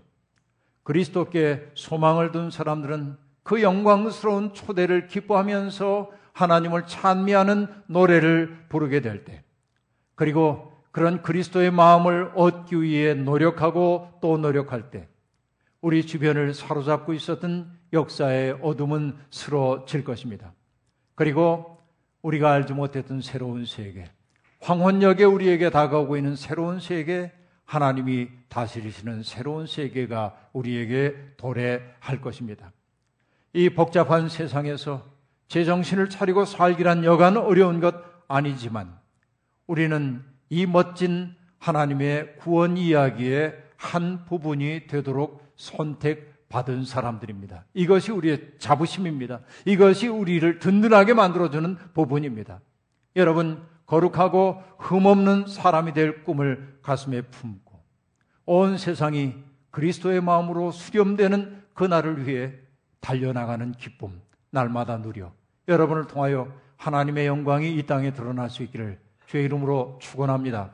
그리스도께 0.84 1.70
소망을 1.74 2.32
둔 2.32 2.50
사람들은 2.50 3.18
그 3.42 3.60
영광스러운 3.60 4.54
초대를 4.54 5.06
기뻐하면서 5.06 6.10
하나님을 6.32 6.86
찬미하는 6.86 7.66
노래를 7.88 8.64
부르게 8.70 9.02
될 9.02 9.26
때, 9.26 9.44
그리고 10.14 10.72
그런 10.92 11.20
그리스도의 11.20 11.70
마음을 11.70 12.32
얻기 12.34 12.80
위해 12.80 13.12
노력하고 13.12 14.08
또 14.22 14.38
노력할 14.38 14.90
때, 14.90 15.08
우리 15.82 16.06
주변을 16.06 16.54
사로잡고 16.54 17.12
있었던 17.12 17.79
역사의 17.92 18.58
어둠은 18.62 19.16
쓰러질 19.30 20.04
것입니다. 20.04 20.52
그리고 21.14 21.78
우리가 22.22 22.52
알지 22.52 22.72
못했던 22.72 23.20
새로운 23.20 23.64
세계, 23.64 24.10
황혼역에 24.60 25.24
우리에게 25.24 25.70
다가오고 25.70 26.16
있는 26.16 26.36
새로운 26.36 26.80
세계, 26.80 27.32
하나님이 27.64 28.28
다스리시는 28.48 29.22
새로운 29.22 29.66
세계가 29.66 30.50
우리에게 30.52 31.16
도래할 31.36 32.20
것입니다. 32.20 32.72
이 33.52 33.70
복잡한 33.70 34.28
세상에서 34.28 35.06
제정신을 35.48 36.10
차리고 36.10 36.44
살기란 36.44 37.04
여간 37.04 37.36
어려운 37.36 37.80
것 37.80 37.94
아니지만 38.28 38.96
우리는 39.66 40.24
이 40.48 40.66
멋진 40.66 41.34
하나님의 41.58 42.36
구원 42.36 42.76
이야기의 42.76 43.56
한 43.76 44.24
부분이 44.24 44.86
되도록 44.86 45.42
선택 45.56 46.29
받은 46.50 46.84
사람들입니다. 46.84 47.64
이것이 47.72 48.12
우리의 48.12 48.52
자부심입니다. 48.58 49.40
이것이 49.64 50.08
우리를 50.08 50.58
든든하게 50.58 51.14
만들어주는 51.14 51.76
부분입니다. 51.94 52.60
여러분, 53.16 53.62
거룩하고 53.86 54.62
흠없는 54.78 55.46
사람이 55.46 55.94
될 55.94 56.22
꿈을 56.24 56.78
가슴에 56.82 57.22
품고 57.22 57.80
온 58.46 58.78
세상이 58.78 59.34
그리스도의 59.70 60.20
마음으로 60.20 60.72
수렴되는 60.72 61.62
그날을 61.74 62.26
위해 62.26 62.52
달려나가는 63.00 63.72
기쁨 63.72 64.20
날마다 64.50 64.98
누려 64.98 65.32
여러분을 65.68 66.06
통하여 66.06 66.52
하나님의 66.76 67.26
영광이 67.26 67.76
이 67.76 67.86
땅에 67.86 68.12
드러날 68.12 68.50
수 68.50 68.62
있기를 68.62 68.98
주의 69.26 69.44
이름으로 69.44 69.98
축원합니다. 70.00 70.70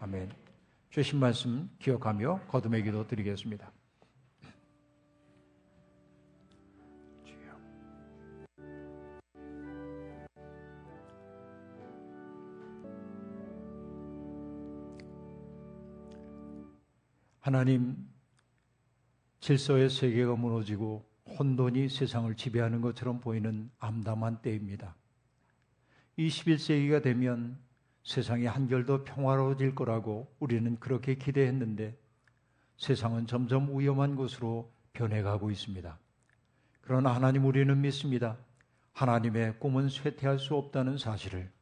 아멘. 0.00 0.30
주신 0.90 1.18
말씀 1.18 1.70
기억하며 1.78 2.40
거듭의 2.48 2.82
기도 2.82 3.06
드리겠습니다. 3.06 3.73
하나님, 17.44 17.94
질서의 19.40 19.90
세계가 19.90 20.34
무너지고 20.34 21.04
혼돈이 21.38 21.90
세상을 21.90 22.34
지배하는 22.36 22.80
것처럼 22.80 23.20
보이는 23.20 23.70
암담한 23.80 24.40
때입니다. 24.40 24.94
21세기가 26.18 27.02
되면 27.02 27.58
세상이 28.02 28.46
한결 28.46 28.86
더 28.86 29.04
평화로워질 29.04 29.74
거라고 29.74 30.34
우리는 30.40 30.80
그렇게 30.80 31.16
기대했는데 31.16 31.94
세상은 32.78 33.26
점점 33.26 33.78
위험한 33.78 34.16
곳으로 34.16 34.72
변해가고 34.94 35.50
있습니다. 35.50 35.98
그러나 36.80 37.14
하나님 37.14 37.44
우리는 37.44 37.78
믿습니다. 37.78 38.38
하나님의 38.94 39.58
꿈은 39.58 39.90
쇠퇴할 39.90 40.38
수 40.38 40.54
없다는 40.54 40.96
사실을 40.96 41.52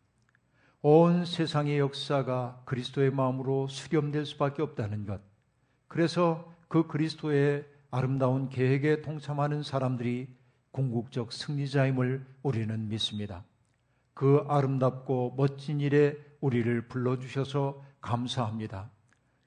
온 0.80 1.24
세상의 1.24 1.80
역사가 1.80 2.62
그리스도의 2.66 3.10
마음으로 3.10 3.66
수렴될 3.66 4.26
수밖에 4.26 4.62
없다는 4.62 5.06
것. 5.06 5.31
그래서 5.92 6.50
그 6.68 6.86
그리스도의 6.86 7.66
아름다운 7.90 8.48
계획에 8.48 9.02
동참하는 9.02 9.62
사람들이 9.62 10.26
궁극적 10.70 11.34
승리자임을 11.34 12.24
우리는 12.42 12.88
믿습니다. 12.88 13.44
그 14.14 14.42
아름답고 14.48 15.34
멋진 15.36 15.82
일에 15.82 16.16
우리를 16.40 16.88
불러주셔서 16.88 17.84
감사합니다. 18.00 18.88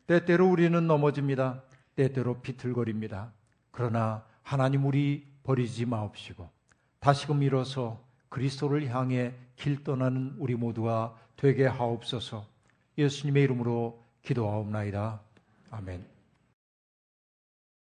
때때로 0.05 0.47
우리는 0.47 0.85
넘어집니다. 0.85 1.63
때때로 1.95 2.39
비틀거립니다. 2.41 3.33
그러나 3.71 4.23
하나님 4.43 4.85
우리 4.85 5.25
버리지 5.41 5.87
마옵시고 5.87 6.47
다시금 6.99 7.41
일어서 7.41 7.99
그리스도를 8.29 8.87
향해 8.93 9.33
길 9.55 9.83
떠나는 9.83 10.35
우리 10.37 10.53
모두가 10.53 11.17
되게 11.37 11.65
하옵소서 11.65 12.45
예수님의 12.99 13.41
이름으로 13.45 13.99
기도하옵나이다. 14.21 15.21
아멘. 15.71 16.14